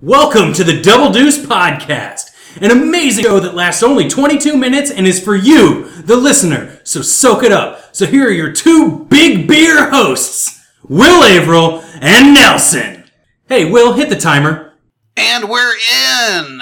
Welcome 0.00 0.52
to 0.52 0.62
the 0.62 0.80
Double 0.80 1.10
Deuce 1.12 1.44
Podcast, 1.44 2.30
an 2.60 2.70
amazing 2.70 3.24
show 3.24 3.40
that 3.40 3.56
lasts 3.56 3.82
only 3.82 4.08
22 4.08 4.56
minutes 4.56 4.92
and 4.92 5.08
is 5.08 5.20
for 5.20 5.34
you, 5.34 5.90
the 6.02 6.14
listener. 6.14 6.80
So 6.84 7.02
soak 7.02 7.42
it 7.42 7.50
up. 7.50 7.96
So 7.96 8.06
here 8.06 8.28
are 8.28 8.30
your 8.30 8.52
two 8.52 9.06
big 9.06 9.48
beer 9.48 9.90
hosts, 9.90 10.64
Will 10.84 11.24
Averill 11.24 11.80
and 12.00 12.32
Nelson. 12.32 13.10
Hey, 13.48 13.68
Will, 13.68 13.94
hit 13.94 14.08
the 14.08 14.14
timer. 14.14 14.74
And 15.16 15.48
we're 15.48 15.74
in. 15.74 16.60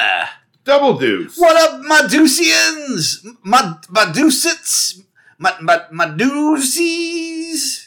Double 0.64 0.96
deuce. 0.96 1.36
What 1.36 1.56
up, 1.56 1.82
Medusians? 1.82 3.22
My 3.42 3.76
Medusits? 3.90 5.02
My 5.36 5.52
my 5.60 5.80
Medusies? 5.92 7.86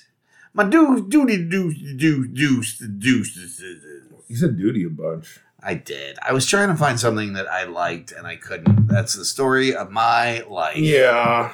Medu 0.55 1.09
doody 1.09 1.49
deuce 1.49 1.75
deuce 1.97 2.33
deuce 2.37 2.77
deuce. 2.77 3.88
You 4.29 4.37
said 4.37 4.57
duty 4.57 4.85
a 4.85 4.89
bunch. 4.89 5.39
I 5.61 5.73
did. 5.73 6.17
I 6.21 6.31
was 6.31 6.45
trying 6.45 6.69
to 6.69 6.75
find 6.75 6.99
something 6.99 7.33
that 7.33 7.47
I 7.47 7.65
liked 7.65 8.11
and 8.11 8.25
I 8.25 8.35
couldn't. 8.35 8.87
That's 8.87 9.15
the 9.15 9.25
story 9.25 9.75
of 9.75 9.91
my 9.91 10.41
life. 10.41 10.77
Yeah. 10.77 11.51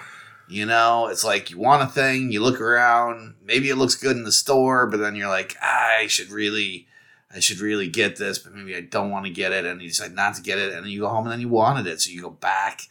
You 0.48 0.66
know, 0.66 1.08
it's 1.08 1.24
like 1.24 1.50
you 1.50 1.58
want 1.58 1.82
a 1.82 1.88
thing, 1.88 2.32
you 2.32 2.44
look 2.44 2.62
around, 2.62 3.36
maybe 3.44 3.70
it 3.70 3.78
looks 3.78 3.96
good 3.96 4.16
in 4.16 4.26
the 4.26 4.32
store, 4.32 4.86
but 4.86 4.98
then 4.98 5.16
you're 5.16 5.30
like, 5.30 5.56
ah, 5.60 5.98
I 6.00 6.08
should 6.08 6.30
really, 6.30 6.88
I 7.34 7.40
should 7.40 7.60
really 7.60 7.88
get 7.88 8.18
this, 8.18 8.38
but 8.38 8.54
maybe 8.54 8.76
I 8.76 8.82
don't 8.82 9.10
want 9.10 9.26
to 9.26 9.32
get 9.32 9.52
it, 9.52 9.66
and 9.66 9.82
you 9.82 9.88
decide 9.88 10.14
not 10.14 10.36
to 10.36 10.44
get 10.44 10.60
it, 10.60 10.74
and 10.74 10.84
then 10.84 10.92
you 10.92 11.00
go 11.00 11.08
home 11.08 11.24
and 11.24 11.32
then 11.32 11.42
you 11.42 11.50
wanted 11.50 11.88
it, 11.88 12.00
so 12.00 12.12
you 12.12 12.22
go 12.22 12.30
back 12.30 12.82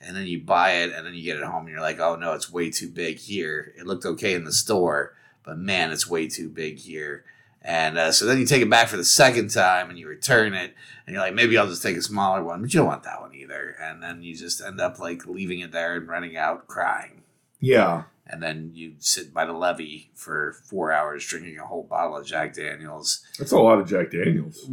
and 0.00 0.16
then 0.16 0.26
you 0.26 0.40
buy 0.40 0.72
it, 0.72 0.92
and 0.92 1.06
then 1.06 1.14
you 1.14 1.22
get 1.22 1.36
it 1.36 1.44
home, 1.44 1.66
and 1.66 1.68
you're 1.68 1.80
like, 1.80 2.00
oh 2.00 2.16
no, 2.16 2.32
it's 2.32 2.50
way 2.50 2.68
too 2.68 2.88
big 2.88 3.18
here. 3.18 3.72
It 3.78 3.86
looked 3.86 4.06
okay 4.06 4.34
in 4.34 4.44
the 4.44 4.52
store, 4.52 5.14
but 5.44 5.56
man, 5.56 5.92
it's 5.92 6.08
way 6.08 6.26
too 6.26 6.48
big 6.48 6.78
here. 6.78 7.24
And 7.66 7.96
uh, 7.96 8.12
so 8.12 8.26
then 8.26 8.38
you 8.38 8.44
take 8.44 8.60
it 8.60 8.68
back 8.68 8.88
for 8.88 8.98
the 8.98 9.04
second 9.04 9.48
time 9.48 9.88
and 9.88 9.98
you 9.98 10.06
return 10.06 10.52
it, 10.52 10.74
and 11.06 11.14
you're 11.14 11.22
like, 11.22 11.32
maybe 11.34 11.56
I'll 11.56 11.66
just 11.66 11.82
take 11.82 11.96
a 11.96 12.02
smaller 12.02 12.44
one, 12.44 12.60
but 12.60 12.72
you 12.72 12.80
don't 12.80 12.86
want 12.86 13.04
that 13.04 13.22
one 13.22 13.34
either. 13.34 13.74
And 13.80 14.02
then 14.02 14.22
you 14.22 14.36
just 14.36 14.60
end 14.60 14.80
up 14.80 14.98
like 14.98 15.26
leaving 15.26 15.60
it 15.60 15.72
there 15.72 15.96
and 15.96 16.06
running 16.06 16.36
out 16.36 16.66
crying. 16.68 17.22
Yeah. 17.60 18.02
And 18.26 18.42
then 18.42 18.72
you 18.74 18.94
sit 18.98 19.32
by 19.32 19.46
the 19.46 19.52
levee 19.52 20.10
for 20.14 20.56
four 20.64 20.92
hours 20.92 21.26
drinking 21.26 21.58
a 21.58 21.66
whole 21.66 21.82
bottle 21.82 22.16
of 22.16 22.26
Jack 22.26 22.54
Daniels. 22.54 23.24
That's 23.38 23.52
a 23.52 23.58
lot 23.58 23.78
of 23.78 23.88
Jack 23.88 24.10
Daniels. 24.10 24.68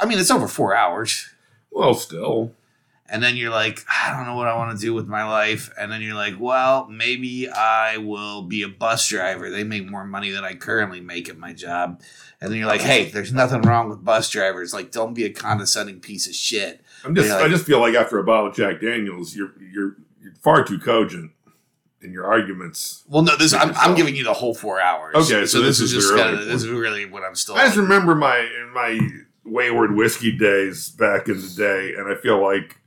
I 0.00 0.06
mean, 0.06 0.18
it's 0.18 0.30
over 0.30 0.48
four 0.48 0.76
hours. 0.76 1.28
Well, 1.70 1.94
still. 1.94 2.52
And 3.12 3.22
then 3.22 3.36
you're 3.36 3.50
like, 3.50 3.84
I 3.88 4.10
don't 4.16 4.24
know 4.26 4.36
what 4.36 4.48
I 4.48 4.56
want 4.56 4.76
to 4.76 4.84
do 4.84 4.94
with 4.94 5.06
my 5.06 5.22
life. 5.28 5.70
And 5.78 5.92
then 5.92 6.00
you're 6.00 6.14
like, 6.14 6.34
well, 6.40 6.88
maybe 6.88 7.48
I 7.48 7.98
will 7.98 8.42
be 8.42 8.62
a 8.62 8.68
bus 8.68 9.06
driver. 9.08 9.50
They 9.50 9.64
make 9.64 9.86
more 9.88 10.04
money 10.06 10.30
than 10.30 10.44
I 10.44 10.54
currently 10.54 11.00
make 11.02 11.28
at 11.28 11.36
my 11.36 11.52
job. 11.52 12.00
And 12.40 12.50
then 12.50 12.58
you're 12.58 12.66
like, 12.66 12.80
hey, 12.80 13.10
there's 13.10 13.32
nothing 13.32 13.60
wrong 13.62 13.90
with 13.90 14.02
bus 14.04 14.30
drivers. 14.30 14.72
Like, 14.72 14.90
don't 14.90 15.12
be 15.14 15.24
a 15.24 15.30
condescending 15.30 16.00
piece 16.00 16.26
of 16.26 16.34
shit. 16.34 16.80
I'm 17.04 17.14
just 17.14 17.28
like- 17.30 17.42
I 17.44 17.48
just 17.48 17.66
feel 17.66 17.80
like 17.80 17.94
after 17.94 18.18
a 18.18 18.24
bottle 18.24 18.48
of 18.48 18.56
Jack 18.56 18.80
Daniels, 18.80 19.36
you're 19.36 19.52
you're 19.60 19.96
you're 20.22 20.34
far 20.40 20.64
too 20.64 20.78
cogent 20.78 21.32
in 22.00 22.12
your 22.12 22.24
arguments. 22.26 23.04
Well, 23.08 23.22
no, 23.22 23.36
this 23.36 23.52
I'm, 23.52 23.72
I'm 23.76 23.94
giving 23.94 24.16
you 24.16 24.24
the 24.24 24.32
whole 24.32 24.54
four 24.54 24.80
hours. 24.80 25.14
Okay, 25.30 25.46
so 25.46 25.60
this 25.60 25.80
is 25.80 25.92
just 25.92 26.14
kinda, 26.14 26.44
this 26.44 26.62
is 26.64 26.68
really 26.70 27.04
what 27.06 27.22
I'm 27.24 27.34
still. 27.34 27.56
I 27.56 27.64
just 27.66 27.76
remember 27.76 28.14
my 28.14 28.48
my 28.72 28.98
wayward 29.44 29.94
whiskey 29.94 30.32
days 30.36 30.88
back 30.90 31.28
in 31.28 31.40
the 31.40 31.48
day, 31.56 31.94
and 31.94 32.08
I 32.10 32.14
feel 32.20 32.40
like 32.42 32.78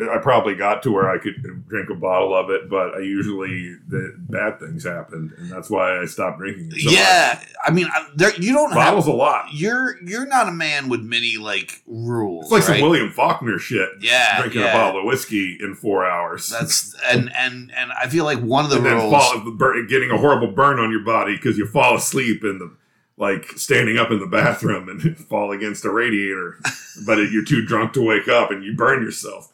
I 0.00 0.18
probably 0.18 0.56
got 0.56 0.82
to 0.82 0.90
where 0.90 1.08
I 1.08 1.18
could 1.18 1.42
drink 1.68 1.88
a 1.88 1.94
bottle 1.94 2.34
of 2.34 2.50
it, 2.50 2.68
but 2.68 2.94
I 2.94 3.00
usually 3.00 3.76
the 3.86 4.14
bad 4.18 4.58
things 4.58 4.84
happened, 4.84 5.32
and 5.38 5.50
that's 5.50 5.70
why 5.70 6.00
I 6.00 6.06
stopped 6.06 6.38
drinking. 6.38 6.72
it 6.74 6.80
so 6.80 6.90
yeah, 6.90 7.40
I 7.64 7.70
mean, 7.70 7.86
I, 7.86 8.08
there, 8.16 8.34
you 8.34 8.52
don't 8.52 8.74
bottles 8.74 9.06
have. 9.06 9.14
a 9.14 9.16
lot. 9.16 9.46
You're 9.52 10.02
you're 10.04 10.26
not 10.26 10.48
a 10.48 10.52
man 10.52 10.88
with 10.88 11.00
many 11.00 11.36
like 11.36 11.82
rules. 11.86 12.46
It's 12.46 12.52
like 12.52 12.68
right? 12.68 12.80
some 12.80 12.88
William 12.88 13.10
Faulkner 13.10 13.58
shit. 13.58 13.88
Yeah, 14.00 14.40
drinking 14.40 14.62
yeah. 14.62 14.70
a 14.70 14.72
bottle 14.72 15.00
of 15.00 15.06
whiskey 15.06 15.58
in 15.60 15.76
four 15.76 16.04
hours. 16.04 16.48
That's 16.48 16.94
and 17.08 17.32
and 17.36 17.72
and 17.76 17.92
I 17.92 18.08
feel 18.08 18.24
like 18.24 18.40
one 18.40 18.64
of 18.64 18.70
the 18.70 18.78
and 18.78 18.86
then 18.86 18.96
rules. 18.96 19.12
fall, 19.12 19.84
getting 19.86 20.10
a 20.10 20.18
horrible 20.18 20.50
burn 20.50 20.80
on 20.80 20.90
your 20.90 21.04
body 21.04 21.36
because 21.36 21.56
you 21.56 21.66
fall 21.66 21.96
asleep 21.96 22.42
in 22.42 22.58
the 22.58 22.76
like 23.16 23.44
standing 23.50 23.96
up 23.98 24.10
in 24.10 24.18
the 24.18 24.26
bathroom 24.26 24.88
and 24.88 25.16
fall 25.28 25.52
against 25.52 25.84
a 25.84 25.90
radiator, 25.90 26.58
but 27.06 27.18
you're 27.30 27.44
too 27.44 27.64
drunk 27.64 27.92
to 27.92 28.02
wake 28.02 28.28
up 28.28 28.50
and 28.50 28.64
you 28.64 28.74
burn 28.74 29.02
yourself. 29.02 29.50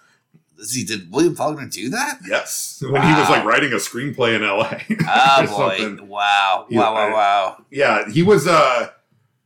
See, 0.63 0.85
did 0.85 1.11
William 1.11 1.35
Faulkner 1.35 1.67
do 1.69 1.89
that? 1.91 2.19
Yes, 2.29 2.83
when 2.87 3.03
he 3.03 3.13
was 3.13 3.29
like 3.31 3.45
writing 3.45 3.73
a 3.73 3.77
screenplay 3.77 4.35
in 4.37 4.43
L.A. 4.45 4.85
Oh 5.09 5.47
boy! 5.47 5.79
something. 5.79 6.09
Wow! 6.09 6.67
Yeah, 6.69 6.81
Wow! 6.81 6.95
Wow! 6.95 7.01
I- 7.09 7.13
Wow! 7.13 7.65
Yeah, 7.71 8.09
he 8.11 8.23
was 8.23 8.47
uh 8.47 8.89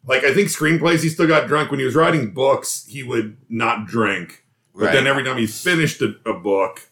like 0.06 0.24
I 0.24 0.34
think 0.34 0.48
screenplays. 0.48 1.02
He 1.02 1.08
still 1.08 1.26
got 1.28 1.46
drunk 1.48 1.70
when 1.70 1.78
he 1.80 1.86
was 1.86 1.94
writing 1.94 2.32
books. 2.32 2.84
He 2.88 3.02
would 3.02 3.36
not 3.48 3.86
drink. 3.86 4.44
But 4.74 4.86
Right. 4.86 4.92
then 4.92 5.06
every 5.06 5.22
time 5.22 5.38
he 5.38 5.46
finished 5.46 6.02
a, 6.02 6.14
a 6.26 6.34
book, 6.34 6.88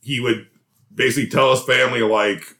he 0.00 0.18
would 0.18 0.46
basically 0.94 1.28
tell 1.28 1.50
his 1.50 1.62
family, 1.62 2.00
like, 2.00 2.56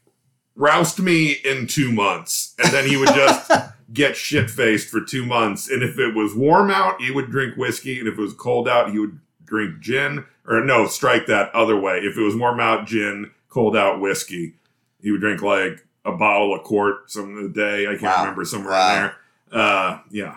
roust 0.55 1.01
me 1.01 1.33
in 1.45 1.67
two 1.67 1.91
months. 1.91 2.55
And 2.63 2.71
then 2.73 2.87
he 2.87 2.97
would 2.99 3.09
just 3.09 3.51
get 3.95 4.15
shit 4.15 4.51
faced 4.51 4.89
for 4.91 5.01
two 5.01 5.25
months. 5.25 5.71
And 5.71 5.83
if 5.83 5.99
it 5.99 6.15
was 6.15 6.35
warm 6.35 6.71
out, 6.71 7.01
he 7.01 7.11
would 7.11 7.31
drink 7.31 7.57
whiskey. 7.57 7.99
And 7.99 8.07
if 8.09 8.19
it 8.19 8.21
was 8.21 8.35
cold 8.35 8.69
out, 8.69 8.91
he 8.91 8.99
would 8.99 9.19
drink 9.45 9.81
gin. 9.81 10.27
Or 10.49 10.65
no, 10.65 10.87
strike 10.87 11.27
that 11.27 11.55
other 11.55 11.79
way. 11.79 11.99
If 11.99 12.17
it 12.17 12.23
was 12.23 12.35
warm 12.35 12.59
out, 12.59 12.87
gin, 12.87 13.31
cold 13.51 13.77
out, 13.77 14.01
whiskey. 14.01 14.55
He 15.03 15.11
would 15.11 15.21
drink 15.21 15.43
like 15.43 15.85
a 16.05 16.13
bottle, 16.13 16.55
a 16.55 16.61
quart, 16.61 17.11
some 17.11 17.37
of 17.37 17.43
the 17.43 17.49
day. 17.51 17.85
I 17.87 17.91
can't 17.91 18.03
Wow. 18.03 18.21
remember 18.23 18.45
somewhere 18.47 18.73
Wow. 18.73 18.95
in 18.97 19.03
there. 19.03 19.61
Uh, 19.61 19.99
yeah. 20.11 20.37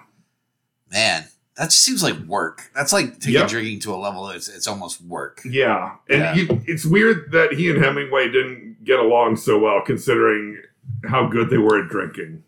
Man, 0.92 1.26
that 1.56 1.66
just 1.66 1.82
seems 1.84 2.04
like 2.04 2.18
work. 2.28 2.70
That's 2.76 2.92
like 2.92 3.20
taking 3.20 3.36
Yep. 3.36 3.48
drinking 3.50 3.80
to 3.82 3.94
a 3.94 3.96
level. 3.96 4.28
It's 4.30 4.50
it's 4.50 4.68
almost 4.68 5.02
work. 5.02 5.42
Yeah, 5.46 5.92
and 6.10 6.20
Yeah. 6.20 6.34
You, 6.36 6.62
it's 6.68 6.86
weird 6.86 7.32
that 7.32 7.54
he 7.54 7.70
and 7.72 7.82
Hemingway 7.84 8.30
didn't 8.30 8.84
get 8.84 9.00
along 9.00 9.38
so 9.38 9.58
well, 9.60 9.82
considering 9.82 10.62
how 11.08 11.28
good 11.28 11.50
they 11.50 11.58
were 11.58 11.82
at 11.82 11.90
drinking. 11.90 12.44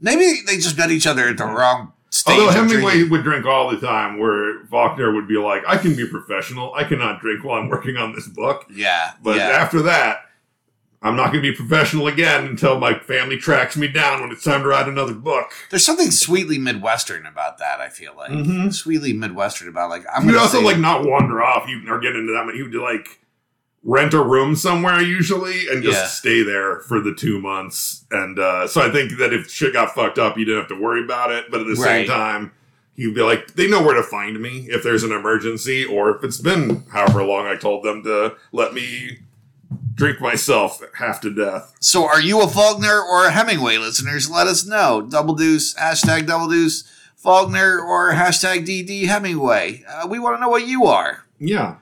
Maybe 0.00 0.40
they 0.46 0.56
just 0.56 0.76
met 0.76 0.90
each 0.90 1.06
other 1.06 1.28
at 1.28 1.36
the 1.36 1.44
wrong. 1.44 1.92
Although 2.26 2.50
Hemingway 2.50 2.92
drinking. 2.92 3.10
would 3.10 3.22
drink 3.22 3.46
all 3.46 3.70
the 3.70 3.78
time, 3.78 4.18
where 4.18 4.64
Faulkner 4.70 5.12
would 5.14 5.28
be 5.28 5.36
like, 5.38 5.62
"I 5.66 5.76
can 5.76 5.94
be 5.96 6.06
professional. 6.06 6.74
I 6.74 6.84
cannot 6.84 7.20
drink 7.20 7.44
while 7.44 7.60
I'm 7.60 7.68
working 7.68 7.96
on 7.96 8.14
this 8.14 8.26
book." 8.26 8.66
yeah, 8.74 9.12
But 9.22 9.36
yeah. 9.36 9.48
after 9.50 9.80
that, 9.82 10.26
I'm 11.02 11.16
not 11.16 11.32
going 11.32 11.42
to 11.42 11.50
be 11.50 11.56
professional 11.56 12.08
again 12.08 12.44
until 12.46 12.78
my 12.78 12.98
family 12.98 13.38
tracks 13.38 13.74
me 13.76 13.88
down 13.88 14.20
when 14.20 14.30
it's 14.30 14.44
time 14.44 14.62
to 14.62 14.68
write 14.68 14.86
another 14.86 15.14
book. 15.14 15.50
There's 15.70 15.84
something 15.86 16.10
sweetly 16.10 16.58
Midwestern 16.58 17.24
about 17.26 17.56
that. 17.58 17.80
I 17.80 17.88
feel 17.88 18.12
like 18.16 18.30
Mhm. 18.30 18.74
sweetly 18.74 19.12
Midwestern 19.14 19.68
about 19.68 19.88
like 19.88 20.04
I'm 20.14 20.26
would 20.26 20.36
also 20.36 20.60
like 20.60 20.78
not 20.78 21.04
wander 21.06 21.42
off. 21.42 21.68
You 21.68 21.80
or 21.88 22.00
get 22.00 22.14
into 22.16 22.32
that, 22.32 22.42
but 22.44 22.54
he 22.54 22.62
would 22.62 22.74
like 22.74 23.20
rent 23.82 24.12
a 24.14 24.22
room 24.22 24.54
somewhere 24.56 25.00
usually 25.00 25.66
and 25.68 25.82
just 25.82 25.98
Yeah. 25.98 26.06
stay 26.06 26.42
there 26.42 26.80
for 26.80 27.00
the 27.00 27.14
two 27.14 27.40
months. 27.40 28.04
And 28.10 28.38
uh, 28.38 28.66
so 28.66 28.82
I 28.82 28.90
think 28.90 29.16
that 29.18 29.32
if 29.32 29.50
shit 29.50 29.72
got 29.72 29.94
fucked 29.94 30.18
up, 30.18 30.36
you 30.36 30.44
didn't 30.44 30.60
have 30.60 30.68
to 30.68 30.80
worry 30.80 31.02
about 31.02 31.30
it. 31.32 31.46
But 31.50 31.60
at 31.60 31.66
the 31.66 31.74
Right. 31.74 32.06
same 32.06 32.06
time, 32.06 32.52
he'd 32.94 33.14
be 33.14 33.22
like, 33.22 33.54
they 33.54 33.66
know 33.68 33.82
where 33.82 33.94
to 33.94 34.02
find 34.02 34.38
me 34.40 34.66
if 34.68 34.82
there's 34.82 35.02
an 35.02 35.12
emergency, 35.12 35.84
or 35.84 36.14
if 36.14 36.22
it's 36.22 36.36
been 36.36 36.84
however 36.92 37.22
long 37.24 37.46
I 37.46 37.56
told 37.56 37.82
them 37.82 38.02
to 38.04 38.34
let 38.52 38.74
me 38.74 39.20
drink 39.94 40.20
myself 40.20 40.82
half 40.98 41.20
to 41.22 41.30
death. 41.34 41.74
So, 41.80 42.06
are 42.06 42.20
you 42.20 42.42
a 42.42 42.48
Faulkner 42.48 43.00
or 43.00 43.26
a 43.26 43.30
Hemingway 43.30 43.78
listeners? 43.78 44.30
Let 44.30 44.46
us 44.46 44.66
know. 44.66 45.00
Double 45.02 45.34
Deuce, 45.34 45.74
hashtag 45.74 46.26
Double 46.26 46.48
Deuce, 46.48 46.84
Faulkner, 47.16 47.80
or 47.80 48.12
hashtag 48.12 48.66
DD 48.66 49.06
Hemingway. 49.06 49.84
Uh, 49.88 50.06
we 50.08 50.18
want 50.18 50.36
to 50.36 50.40
know 50.40 50.48
what 50.48 50.66
you 50.66 50.84
are. 50.84 51.24
Yeah. 51.38 51.76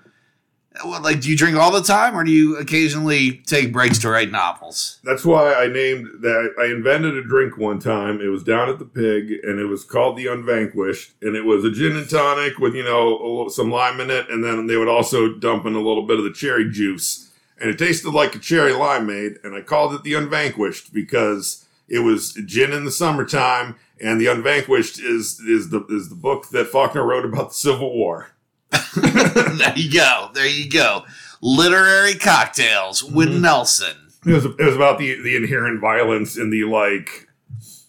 What, 0.82 1.02
Like, 1.02 1.20
do 1.20 1.30
you 1.30 1.36
drink 1.36 1.56
all 1.56 1.70
the 1.70 1.82
time, 1.82 2.16
or 2.16 2.24
do 2.24 2.30
you 2.30 2.56
occasionally 2.56 3.42
take 3.46 3.72
breaks 3.72 3.98
to 4.00 4.10
write 4.10 4.30
novels? 4.30 4.98
That's 5.04 5.24
why 5.24 5.54
I 5.54 5.66
named 5.66 6.22
that. 6.22 6.54
I 6.58 6.66
invented 6.66 7.16
a 7.16 7.22
drink 7.22 7.56
one 7.56 7.78
time. 7.78 8.20
It 8.20 8.28
was 8.28 8.44
down 8.44 8.68
at 8.68 8.78
the 8.78 8.84
Pig, 8.84 9.32
and 9.42 9.58
it 9.58 9.66
was 9.66 9.84
called 9.84 10.16
the 10.16 10.26
Unvanquished, 10.26 11.12
and 11.22 11.36
it 11.36 11.44
was 11.44 11.64
a 11.64 11.70
gin 11.70 11.96
and 11.96 12.08
tonic 12.08 12.58
with 12.58 12.74
you 12.74 12.84
know 12.84 13.48
some 13.48 13.70
lime 13.70 14.00
in 14.00 14.10
it, 14.10 14.28
and 14.30 14.44
then 14.44 14.66
they 14.66 14.76
would 14.76 14.88
also 14.88 15.34
dump 15.34 15.66
in 15.66 15.74
a 15.74 15.80
little 15.80 16.06
bit 16.06 16.18
of 16.18 16.24
the 16.24 16.32
cherry 16.32 16.70
juice, 16.70 17.30
and 17.60 17.70
it 17.70 17.78
tasted 17.78 18.10
like 18.10 18.34
a 18.34 18.38
cherry 18.38 18.72
limeade, 18.72 19.42
and 19.44 19.54
I 19.54 19.62
called 19.62 19.94
it 19.94 20.02
the 20.02 20.14
Unvanquished 20.14 20.92
because 20.92 21.64
it 21.88 22.00
was 22.00 22.34
gin 22.46 22.72
in 22.72 22.84
the 22.84 22.90
summertime, 22.90 23.76
and 24.00 24.20
the 24.20 24.26
Unvanquished 24.26 25.00
is 25.00 25.40
is 25.40 25.70
the 25.70 25.84
is 25.86 26.08
the 26.08 26.14
book 26.14 26.50
that 26.50 26.68
Faulkner 26.68 27.04
wrote 27.04 27.24
about 27.24 27.48
the 27.48 27.54
Civil 27.54 27.94
War. 27.94 28.28
There 28.72 29.72
you 29.76 29.90
go. 29.92 30.30
There 30.34 30.46
you 30.48 30.68
go. 30.68 31.04
Literary 31.40 32.14
cocktails 32.14 33.02
with 33.02 33.28
Mhm. 33.28 33.40
Nelson. 33.40 33.96
It 34.26 34.32
was 34.32 34.44
it 34.44 34.58
was 34.64 34.74
about 34.76 34.98
the 34.98 35.20
the 35.22 35.36
inherent 35.36 35.80
violence 35.80 36.36
in 36.36 36.50
the 36.50 36.64
like 36.64 37.28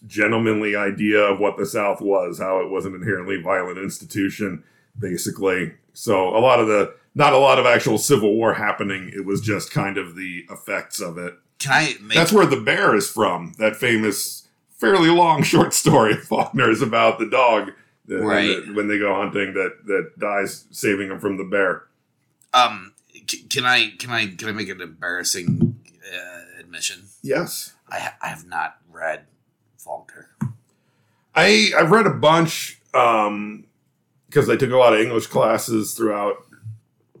gentlemanly 0.06 0.74
idea 0.76 1.18
of 1.20 1.38
what 1.38 1.56
the 1.56 1.66
South 1.66 2.00
was, 2.00 2.38
how 2.38 2.60
it 2.60 2.70
was 2.70 2.84
an 2.86 2.94
inherently 2.94 3.40
violent 3.40 3.78
institution, 3.78 4.62
basically. 4.98 5.72
So 5.92 6.28
a 6.28 6.38
lot 6.40 6.60
of 6.60 6.66
the 6.68 6.94
not 7.14 7.32
a 7.32 7.38
lot 7.38 7.58
of 7.58 7.66
actual 7.66 7.98
civil 7.98 8.34
war 8.34 8.54
happening. 8.54 9.10
It 9.14 9.24
was 9.26 9.40
just 9.40 9.72
kind 9.72 9.98
of 9.98 10.14
the 10.16 10.44
effects 10.50 11.00
of 11.00 11.18
it. 11.18 11.34
Can 11.58 11.72
I 11.72 11.94
make 12.00 12.16
That's 12.16 12.32
where 12.32 12.46
the 12.46 12.60
bear 12.60 12.94
is 12.94 13.10
from. 13.10 13.52
That 13.58 13.76
famous, 13.76 14.46
fairly 14.78 15.10
long 15.10 15.42
short 15.52 15.74
story 15.74 16.12
of 16.12 16.22
Faulkner 16.22 16.70
is 16.70 16.80
about 16.82 17.18
the 17.18 17.28
dog 17.28 17.72
Right. 18.18 18.74
when 18.74 18.88
they 18.88 18.98
go 18.98 19.14
hunting, 19.14 19.54
that 19.54 19.86
that 19.86 20.18
dies 20.18 20.64
saving 20.70 21.08
them 21.08 21.20
from 21.20 21.36
the 21.36 21.44
bear. 21.44 21.84
Um, 22.52 22.94
c- 23.28 23.42
can 23.44 23.64
I 23.64 23.90
can 23.98 24.10
I 24.10 24.26
can 24.34 24.48
I 24.48 24.52
make 24.52 24.68
an 24.68 24.80
embarrassing 24.80 25.78
uh, 26.12 26.60
admission? 26.60 27.04
Yes. 27.22 27.74
I 27.88 27.98
ha- 28.00 28.16
I 28.22 28.28
have 28.28 28.46
not 28.46 28.78
read 28.90 29.26
Faulkner. 29.78 30.30
I 31.34 31.70
I've 31.78 31.90
read 31.90 32.06
a 32.06 32.14
bunch 32.14 32.80
um 32.94 33.64
because 34.28 34.48
I 34.48 34.56
took 34.56 34.70
a 34.70 34.76
lot 34.76 34.92
of 34.94 35.00
English 35.00 35.26
classes 35.28 35.94
throughout 35.94 36.36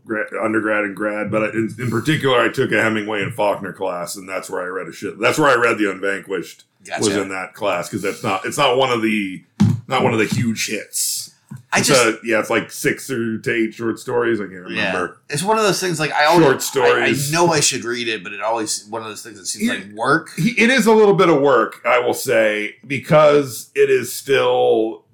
gra- 0.04 0.44
undergrad 0.44 0.84
and 0.84 0.96
grad, 0.96 1.30
but 1.30 1.54
in, 1.54 1.74
in 1.78 1.90
particular 1.90 2.38
I 2.40 2.48
took 2.48 2.72
a 2.72 2.82
Hemingway 2.82 3.22
and 3.22 3.34
Faulkner 3.34 3.72
class, 3.72 4.16
and 4.16 4.28
that's 4.28 4.48
where 4.50 4.62
I 4.62 4.66
read 4.66 4.88
a 4.88 4.92
shit. 4.92 5.18
That's 5.18 5.38
where 5.38 5.48
I 5.50 5.60
read 5.60 5.78
The 5.78 5.90
Unvanquished 5.90 6.64
Gotcha. 6.84 7.00
was 7.00 7.16
in 7.16 7.28
that 7.30 7.54
class 7.54 7.88
because 7.88 8.02
that's 8.02 8.22
not 8.22 8.44
it's 8.46 8.58
not 8.58 8.76
one 8.76 8.90
of 8.90 9.02
the 9.02 9.44
not 9.90 10.02
one 10.02 10.12
of 10.14 10.18
the 10.18 10.24
huge 10.26 10.68
hits. 10.68 11.34
I 11.72 11.80
It's 11.80 11.88
just 11.88 12.00
a- 12.06 12.18
yeah, 12.24 12.38
it's 12.38 12.48
like 12.50 12.70
six 12.70 13.10
or 13.10 13.38
to 13.38 13.52
eight 13.52 13.74
short 13.74 13.98
stories. 13.98 14.40
I 14.40 14.44
can't 14.44 14.70
yeah, 14.70 14.86
remember. 14.92 15.20
it's 15.28 15.42
one 15.42 15.58
of 15.58 15.64
those 15.64 15.80
things. 15.80 15.98
Like 15.98 16.12
I 16.12 16.26
always 16.26 16.46
Short 16.46 16.62
stories. 16.62 17.30
I, 17.30 17.36
know 17.36 17.48
I 17.52 17.58
should 17.60 17.82
read 17.84 18.06
it, 18.06 18.22
but 18.22 18.32
it 18.32 18.40
always 18.40 18.86
one 18.86 19.02
of 19.02 19.08
those 19.08 19.22
things 19.22 19.36
that 19.38 19.46
seems 19.46 19.66
Yeah. 19.66 19.74
like 19.74 19.92
work. 19.92 20.30
It 20.38 20.70
is 20.70 20.86
a 20.86 20.92
little 20.92 21.14
bit 21.14 21.28
of 21.28 21.40
work, 21.40 21.80
I 21.84 21.98
will 21.98 22.14
say, 22.14 22.76
because 22.86 23.70
it 23.74 23.90
is 23.90 24.12
still 24.12 25.04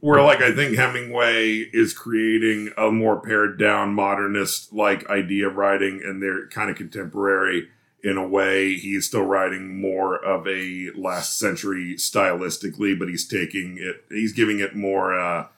where 0.00 0.22
like 0.22 0.40
I 0.42 0.52
think 0.54 0.76
Hemingway 0.76 1.68
is 1.72 1.92
creating 1.94 2.70
a 2.78 2.90
more 2.90 3.20
pared 3.20 3.58
down 3.58 3.94
modernist 3.94 4.72
like 4.72 5.08
idea 5.10 5.48
of 5.48 5.56
writing 5.56 6.00
and 6.04 6.22
they're 6.22 6.46
kind 6.48 6.70
of 6.70 6.76
contemporary 6.76 7.68
in 8.04 8.18
a 8.18 8.28
way. 8.28 8.74
He's 8.74 9.06
still 9.06 9.24
writing 9.24 9.80
more 9.80 10.22
of 10.22 10.46
a 10.46 10.90
last 10.94 11.38
century 11.38 11.94
stylistically, 11.96 12.96
but 12.96 13.08
he's 13.08 13.26
taking 13.26 13.78
it 13.80 14.04
he's 14.10 14.32
giving 14.32 14.60
it 14.60 14.76
more 14.76 15.18
uh 15.18 15.48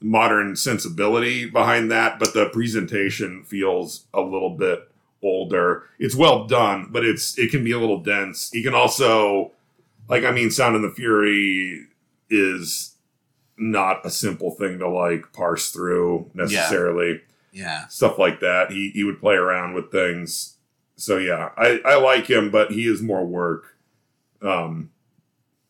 modern 0.00 0.54
sensibility 0.54 1.44
behind 1.44 1.90
that, 1.90 2.20
but 2.20 2.32
the 2.32 2.48
presentation 2.50 3.42
feels 3.42 4.06
a 4.14 4.20
little 4.20 4.56
bit 4.56 4.88
older. 5.22 5.82
It's 5.98 6.14
well 6.14 6.46
done, 6.46 6.88
but 6.90 7.04
it's 7.04 7.36
it 7.36 7.50
can 7.50 7.64
be 7.64 7.72
a 7.72 7.78
little 7.78 8.00
dense. 8.00 8.50
He 8.52 8.62
can 8.62 8.74
also 8.74 9.50
like 10.08 10.24
I 10.24 10.30
mean 10.30 10.50
Sound 10.50 10.76
and 10.76 10.84
the 10.84 10.94
Fury 10.94 11.88
is 12.30 12.94
not 13.56 14.06
a 14.06 14.10
simple 14.10 14.52
thing 14.52 14.78
to 14.78 14.88
like 14.88 15.32
parse 15.32 15.72
through 15.72 16.30
necessarily. 16.32 17.08
Yeah, 17.10 17.22
Stuff 17.88 18.18
like 18.18 18.38
that. 18.38 18.70
He 18.70 18.90
he 18.94 19.02
would 19.02 19.18
play 19.18 19.34
around 19.34 19.74
with 19.74 19.90
things. 19.90 20.54
So 21.00 21.16
yeah, 21.16 21.50
I 21.56 21.80
I 21.84 21.96
like 21.96 22.28
him, 22.28 22.50
but 22.50 22.72
he 22.72 22.86
is 22.86 23.00
more 23.00 23.24
work. 23.24 23.76
Um 24.42 24.90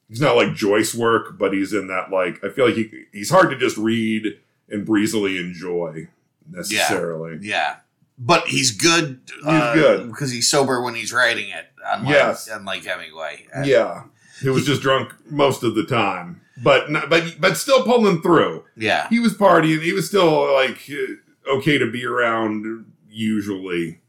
he's 0.08 0.20
not 0.20 0.36
like 0.36 0.54
Joyce 0.54 0.94
work, 0.94 1.38
but 1.38 1.52
he's 1.52 1.72
in 1.72 1.86
that 1.88 2.10
like 2.10 2.42
I 2.42 2.48
feel 2.48 2.66
like 2.66 2.74
he 2.76 2.90
he's 3.12 3.30
hard 3.30 3.50
to 3.50 3.56
just 3.56 3.76
read 3.76 4.40
and 4.70 4.84
breezily 4.86 5.38
enjoy 5.38 6.08
necessarily. 6.50 7.38
yeah. 7.42 7.76
But 8.20 8.48
he's 8.48 8.72
good. 8.72 9.20
uh, 9.44 9.74
good. 9.74 10.08
because 10.08 10.32
he's 10.32 10.50
sober 10.50 10.82
when 10.82 10.94
he's 10.96 11.12
writing 11.12 11.50
it. 11.50 11.66
Unlike, 11.86 12.12
Yes. 12.14 12.48
unlike 12.50 12.84
Hemingway. 12.84 13.46
Yeah, 13.64 14.04
he 14.42 14.48
was 14.48 14.66
just 14.66 14.82
drunk 14.82 15.14
most 15.30 15.62
of 15.62 15.74
the 15.76 15.84
time, 15.84 16.40
but 16.62 16.90
not, 16.90 17.08
but 17.08 17.36
but 17.40 17.56
still 17.56 17.84
pulling 17.84 18.20
through. 18.20 18.64
yeah, 18.76 19.08
He 19.08 19.20
was 19.20 19.34
partying. 19.36 19.80
He 19.82 19.92
was 19.92 20.08
still 20.08 20.52
like 20.52 20.90
okay 21.48 21.78
to 21.78 21.88
be 21.90 22.04
around 22.04 22.86
usually, 23.08 24.00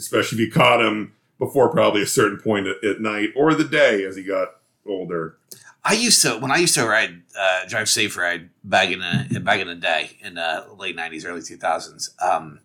especially 0.00 0.42
if 0.42 0.46
you 0.46 0.52
caught 0.52 0.84
him 0.84 1.14
before 1.38 1.70
probably 1.70 2.02
a 2.02 2.06
certain 2.06 2.38
point 2.38 2.66
at, 2.66 2.82
at 2.84 3.00
night 3.00 3.30
or 3.36 3.54
the 3.54 3.64
day 3.64 4.04
as 4.04 4.16
he 4.16 4.22
got 4.22 4.48
older. 4.86 5.36
I 5.82 5.94
used 5.94 6.20
to 6.22 6.38
when 6.38 6.50
I 6.50 6.58
used 6.58 6.74
to 6.74 6.86
ride 6.86 7.22
uh, 7.38 7.66
drive 7.66 7.88
safe 7.88 8.16
ride 8.16 8.50
back 8.64 8.90
in 8.90 9.00
the 9.00 9.40
back 9.40 9.60
in 9.60 9.66
the 9.66 9.74
day 9.74 10.18
in 10.20 10.34
the 10.34 10.66
late 10.76 10.96
nineties, 10.96 11.24
early 11.24 11.42
two 11.42 11.56
thousands. 11.56 12.14
Um, 12.20 12.60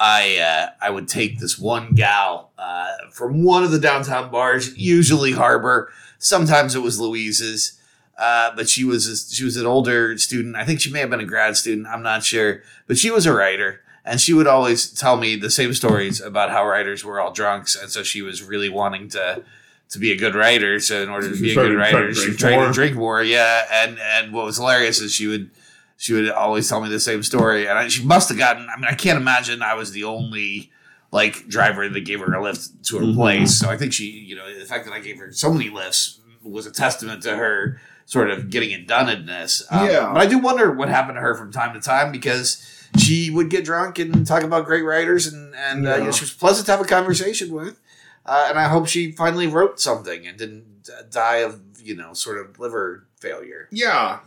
I 0.00 0.38
uh, 0.38 0.70
I 0.80 0.90
would 0.90 1.06
take 1.06 1.38
this 1.38 1.58
one 1.58 1.94
gal 1.94 2.52
uh, 2.58 2.88
from 3.12 3.44
one 3.44 3.62
of 3.62 3.70
the 3.70 3.78
downtown 3.78 4.30
bars, 4.30 4.76
usually 4.76 5.32
Harbor. 5.32 5.92
Sometimes 6.18 6.74
it 6.74 6.80
was 6.80 6.98
Louise's, 6.98 7.80
uh, 8.18 8.50
but 8.56 8.68
she 8.68 8.82
was 8.82 9.06
a, 9.06 9.16
she 9.32 9.44
was 9.44 9.56
an 9.56 9.66
older 9.66 10.18
student. 10.18 10.56
I 10.56 10.64
think 10.64 10.80
she 10.80 10.90
may 10.90 11.00
have 11.00 11.10
been 11.10 11.20
a 11.20 11.24
grad 11.24 11.56
student. 11.56 11.86
I'm 11.86 12.02
not 12.02 12.24
sure, 12.24 12.62
but 12.86 12.98
she 12.98 13.10
was 13.10 13.26
a 13.26 13.32
writer, 13.32 13.79
and 14.04 14.20
she 14.20 14.32
would 14.32 14.46
always 14.46 14.90
tell 14.90 15.16
me 15.16 15.36
the 15.36 15.50
same 15.50 15.74
stories 15.74 16.20
about 16.20 16.50
how 16.50 16.66
writers 16.66 17.04
were 17.04 17.20
all 17.20 17.32
drunks, 17.32 17.74
and 17.76 17.90
so 17.90 18.02
she 18.02 18.22
was 18.22 18.42
really 18.42 18.68
wanting 18.68 19.08
to 19.10 19.42
to 19.90 19.98
be 19.98 20.12
a 20.12 20.16
good 20.16 20.34
writer. 20.36 20.78
So 20.78 21.02
in 21.02 21.08
order 21.08 21.30
to 21.34 21.40
be 21.40 21.50
a 21.50 21.54
good 21.54 21.68
to- 21.68 21.74
tried 21.74 21.90
to 21.90 21.96
writer, 21.96 22.14
she 22.14 22.34
tried 22.36 22.64
to 22.66 22.72
drink 22.72 22.96
more. 22.96 23.22
Yeah, 23.22 23.64
and 23.72 23.98
and 23.98 24.32
what 24.32 24.44
was 24.44 24.56
hilarious 24.56 25.00
is 25.00 25.12
she 25.12 25.26
would 25.26 25.50
she 25.96 26.12
would 26.14 26.30
always 26.30 26.68
tell 26.68 26.80
me 26.80 26.88
the 26.88 27.00
same 27.00 27.22
story, 27.22 27.66
and 27.68 27.78
I, 27.78 27.88
she 27.88 28.02
must 28.04 28.28
have 28.30 28.38
gotten. 28.38 28.66
I 28.74 28.76
mean, 28.80 28.86
I 28.88 28.94
can't 28.94 29.18
imagine 29.20 29.62
I 29.62 29.74
was 29.74 29.92
the 29.92 30.04
only 30.04 30.70
like 31.12 31.48
driver 31.48 31.88
that 31.88 32.00
gave 32.02 32.20
her 32.20 32.32
a 32.32 32.42
lift 32.42 32.84
to 32.84 32.98
her 32.98 33.04
Mhm. 33.04 33.16
place. 33.16 33.58
So 33.58 33.68
I 33.68 33.76
think 33.76 33.92
she, 33.92 34.04
you 34.04 34.36
know, 34.36 34.46
the 34.58 34.64
fact 34.64 34.84
that 34.86 34.94
I 34.94 35.00
gave 35.00 35.18
her 35.18 35.32
so 35.32 35.52
many 35.52 35.68
lifts 35.68 36.20
was 36.42 36.66
a 36.66 36.70
testament 36.70 37.22
to 37.24 37.36
her 37.36 37.80
sort 38.06 38.30
of 38.30 38.48
getting 38.48 38.70
it 38.70 38.86
done 38.86 39.08
in 39.08 39.26
this. 39.26 39.60
Um, 39.70 39.86
Yeah. 39.90 40.10
but 40.12 40.22
I 40.22 40.26
do 40.26 40.38
wonder 40.38 40.70
what 40.72 40.88
happened 40.88 41.16
to 41.16 41.20
her 41.20 41.34
from 41.34 41.50
time 41.52 41.74
to 41.74 41.80
time 41.80 42.12
because 42.12 42.64
she 42.98 43.30
would 43.30 43.50
get 43.50 43.64
drunk 43.64 43.98
and 43.98 44.26
talk 44.26 44.42
about 44.42 44.64
great 44.66 44.82
writers, 44.82 45.26
and 45.26 45.54
and 45.54 45.86
uh, 45.86 45.96
you 45.96 46.04
know, 46.04 46.10
she 46.12 46.22
was 46.24 46.32
pleasant 46.32 46.66
to 46.66 46.72
have 46.72 46.80
a 46.80 46.84
conversation 46.84 47.52
with. 47.52 47.80
Uh, 48.26 48.46
and 48.50 48.58
I 48.58 48.68
hope 48.68 48.86
she 48.86 49.12
finally 49.12 49.46
wrote 49.46 49.80
something 49.80 50.26
and 50.26 50.36
didn't 50.36 50.88
uh, 50.94 51.02
die 51.10 51.36
of 51.38 51.60
you 51.82 51.96
know 51.96 52.12
sort 52.12 52.38
of 52.38 52.58
liver 52.58 53.06
failure. 53.20 53.68
Yeah. 53.70 54.20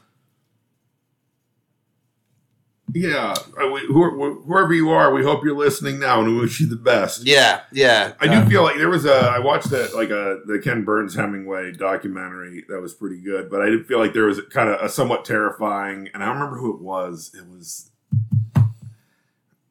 Yeah, 2.96 3.34
I- 3.58 3.86
whoever 3.88 4.72
you 4.72 4.92
are, 4.92 5.12
we 5.12 5.24
hope 5.24 5.44
you're 5.44 5.58
listening 5.58 5.98
now, 6.00 6.20
and 6.22 6.28
we 6.36 6.40
wish 6.42 6.60
you 6.60 6.68
the 6.68 6.76
best. 6.76 7.26
Yeah, 7.26 7.62
yeah. 7.72 8.14
I 8.20 8.28
do 8.28 8.48
feel 8.48 8.62
like 8.62 8.76
there 8.78 8.90
was 8.90 9.06
a. 9.06 9.16
I 9.16 9.40
watched 9.40 9.72
that 9.72 9.96
like 9.96 10.12
a 10.12 10.42
the 10.46 10.60
Ken 10.60 10.84
Burns 10.84 11.16
Hemingway 11.16 11.72
documentary 11.72 12.64
that 12.70 12.80
was 12.82 12.94
pretty 12.94 13.20
good, 13.20 13.50
but 13.50 13.64
I 13.64 13.70
did 13.70 13.88
feel 13.88 13.98
like 13.98 14.14
there 14.14 14.26
was 14.26 14.42
kind 14.52 14.70
of 14.70 14.80
a 14.80 14.90
somewhat 14.90 15.26
terrifying, 15.26 16.10
and 16.14 16.22
I 16.22 16.28
don't 16.28 16.36
remember 16.36 16.58
who 16.60 16.76
it 16.76 16.82
was. 16.82 17.32
It 17.36 17.48
was 17.48 17.90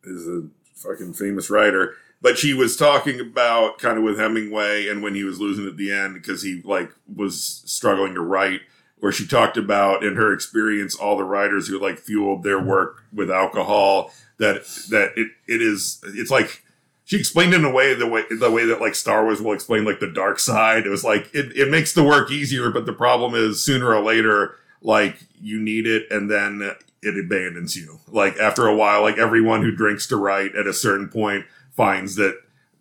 is 0.04 0.26
a 0.26 0.48
fucking 0.74 1.14
famous 1.14 1.50
writer, 1.50 1.94
but 2.20 2.38
she 2.38 2.54
was 2.54 2.76
talking 2.76 3.20
about 3.20 3.78
kind 3.78 3.98
of 3.98 4.04
with 4.04 4.18
Hemingway 4.18 4.88
and 4.88 5.02
when 5.02 5.14
he 5.14 5.24
was 5.24 5.40
losing 5.40 5.66
at 5.66 5.76
the 5.76 5.92
end 5.92 6.14
because 6.14 6.42
he 6.42 6.62
like 6.64 6.90
was 7.12 7.62
struggling 7.66 8.14
to 8.14 8.20
write. 8.20 8.60
Where 8.98 9.10
she 9.10 9.26
talked 9.26 9.56
about 9.56 10.04
in 10.04 10.14
her 10.14 10.32
experience 10.32 10.94
all 10.94 11.16
the 11.16 11.24
writers 11.24 11.66
who 11.66 11.80
like 11.80 11.98
fueled 11.98 12.44
their 12.44 12.60
work 12.60 13.02
with 13.12 13.32
alcohol 13.32 14.12
that 14.38 14.64
that 14.90 15.10
it, 15.16 15.32
it 15.48 15.60
is 15.60 16.00
it's 16.04 16.30
like 16.30 16.62
she 17.04 17.18
explained 17.18 17.52
in 17.52 17.64
a 17.64 17.70
way 17.70 17.94
the 17.94 18.06
way 18.06 18.24
the 18.30 18.50
way 18.50 18.64
that 18.66 18.80
like 18.80 18.94
Star 18.94 19.24
Wars 19.24 19.42
will 19.42 19.52
explain 19.52 19.84
like 19.84 20.00
the 20.00 20.10
dark 20.10 20.38
side. 20.38 20.86
It 20.86 20.90
was 20.90 21.04
like 21.04 21.28
it, 21.34 21.56
it 21.56 21.70
makes 21.70 21.92
the 21.92 22.04
work 22.04 22.30
easier, 22.30 22.70
but 22.70 22.86
the 22.86 22.92
problem 22.92 23.34
is 23.34 23.62
sooner 23.62 23.92
or 23.92 24.00
later, 24.00 24.56
like 24.80 25.16
you 25.40 25.60
need 25.60 25.86
it 25.86 26.10
and 26.10 26.30
then 26.30 26.74
it 27.02 27.18
abandons 27.18 27.76
you. 27.76 28.00
Like 28.08 28.36
after 28.38 28.66
a 28.66 28.74
while, 28.76 29.02
like 29.02 29.18
everyone 29.18 29.62
who 29.62 29.74
drinks 29.74 30.06
to 30.08 30.16
write 30.16 30.54
at 30.54 30.66
a 30.66 30.72
certain 30.72 31.08
point 31.08 31.44
finds 31.70 32.14
that 32.16 32.38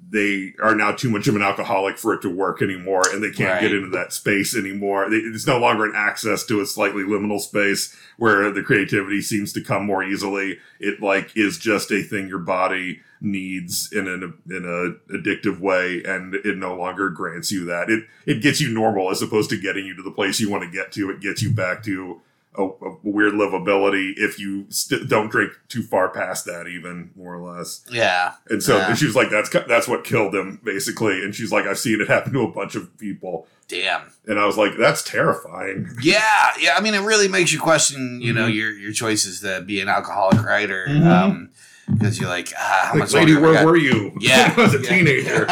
they 0.10 0.54
are 0.62 0.76
now 0.76 0.92
too 0.92 1.10
much 1.10 1.28
of 1.28 1.36
an 1.38 1.42
alcoholic 1.42 1.98
for 1.98 2.14
it 2.14 2.22
to 2.22 2.30
work 2.30 2.62
anymore 2.62 3.04
and 3.14 3.24
they 3.24 3.30
can't 3.32 3.52
Right. 3.52 3.62
get 3.62 3.74
into 3.74 3.90
that 3.92 4.12
space 4.12 4.56
anymore. 4.58 5.08
It's 5.10 5.48
no 5.48 5.58
longer 5.58 5.86
an 5.86 5.94
access 5.96 6.44
to 6.48 6.60
a 6.60 6.66
slightly 6.66 7.04
liminal 7.04 7.40
space 7.40 7.96
where 8.18 8.52
the 8.52 8.62
creativity 8.64 9.22
seems 9.22 9.54
to 9.54 9.62
come 9.62 9.86
more 9.86 10.04
easily. 10.04 10.58
It 10.80 11.02
like 11.02 11.32
is 11.38 11.58
just 11.58 11.92
a 11.92 12.02
thing 12.02 12.28
your 12.28 12.40
body 12.40 13.00
needs 13.22 13.90
in 13.94 14.08
an 14.08 14.34
in 14.50 14.66
a 14.66 15.14
addictive 15.16 15.60
way 15.60 16.04
and 16.04 16.34
it 16.36 16.58
no 16.58 16.76
longer 16.76 17.10
grants 17.10 17.52
you 17.52 17.64
that. 17.66 17.90
It 17.90 18.04
it 18.26 18.42
gets 18.42 18.60
you 18.60 18.70
normal 18.74 19.12
as 19.12 19.22
opposed 19.22 19.50
to 19.52 19.58
getting 19.62 19.86
you 19.86 19.96
to 19.96 20.04
the 20.04 20.12
place 20.12 20.40
you 20.42 20.50
want 20.50 20.64
to 20.64 20.70
get 20.70 20.92
to. 20.94 21.10
It 21.12 21.22
gets 21.22 21.42
you 21.42 21.52
back 21.52 21.84
to 21.84 22.20
a, 22.58 22.64
a 22.64 22.98
weird 23.04 23.34
livability 23.34 24.14
if 24.18 24.38
you 24.40 24.66
st- 24.70 25.08
don't 25.08 25.30
drink 25.32 25.54
too 25.70 25.82
far 25.84 26.10
past 26.10 26.46
that 26.46 26.68
even 26.68 27.12
more 27.16 27.36
or 27.36 27.56
less. 27.56 27.82
Yeah. 27.90 28.34
And 28.50 28.62
so 28.62 28.78
Yeah. 28.78 28.94
she 28.94 29.06
was 29.06 29.16
like, 29.16 29.30
"That's 29.30 29.50
that's 29.50 29.88
what 29.88 30.04
killed 30.04 30.36
him, 30.36 30.60
basically." 30.64 31.24
And 31.24 31.34
she's 31.34 31.52
like, 31.52 31.66
"I've 31.66 31.80
seen 31.80 32.02
it 32.02 32.08
happen 32.10 32.34
to 32.34 32.42
a 32.42 32.52
bunch 32.52 32.76
of 32.76 32.98
people." 32.98 33.48
Damn. 33.70 34.02
And 34.28 34.38
I 34.38 34.46
was 34.46 34.58
like, 34.58 34.74
"That's 34.78 35.02
terrifying." 35.02 35.90
Yeah, 36.02 36.52
yeah. 36.60 36.76
I 36.78 36.82
mean, 36.82 36.94
it 36.94 37.00
really 37.02 37.30
makes 37.30 37.54
you 37.54 37.60
question, 37.60 38.20
you 38.22 38.34
know, 38.34 38.48
Mhm. 38.50 38.56
your 38.56 38.72
your 38.72 38.92
choices 38.92 39.40
to 39.42 39.62
be 39.62 39.80
an 39.80 39.88
alcoholic 39.88 40.44
writer, 40.44 40.88
Mhm. 40.90 41.06
um, 41.06 41.50
because 41.94 42.20
you're 42.20 42.30
like, 42.30 42.52
ah, 42.58 42.82
how 42.88 42.90
Like, 42.92 43.00
much 43.00 43.14
lady, 43.14 43.36
where 43.36 43.54
got?" 43.54 43.66
were 43.66 43.78
you? 43.78 44.12
Yeah, 44.20 44.54
I 44.58 44.62
was 44.62 44.74
a 44.74 44.82
yeah. 44.82 44.90
teenager. 44.90 45.46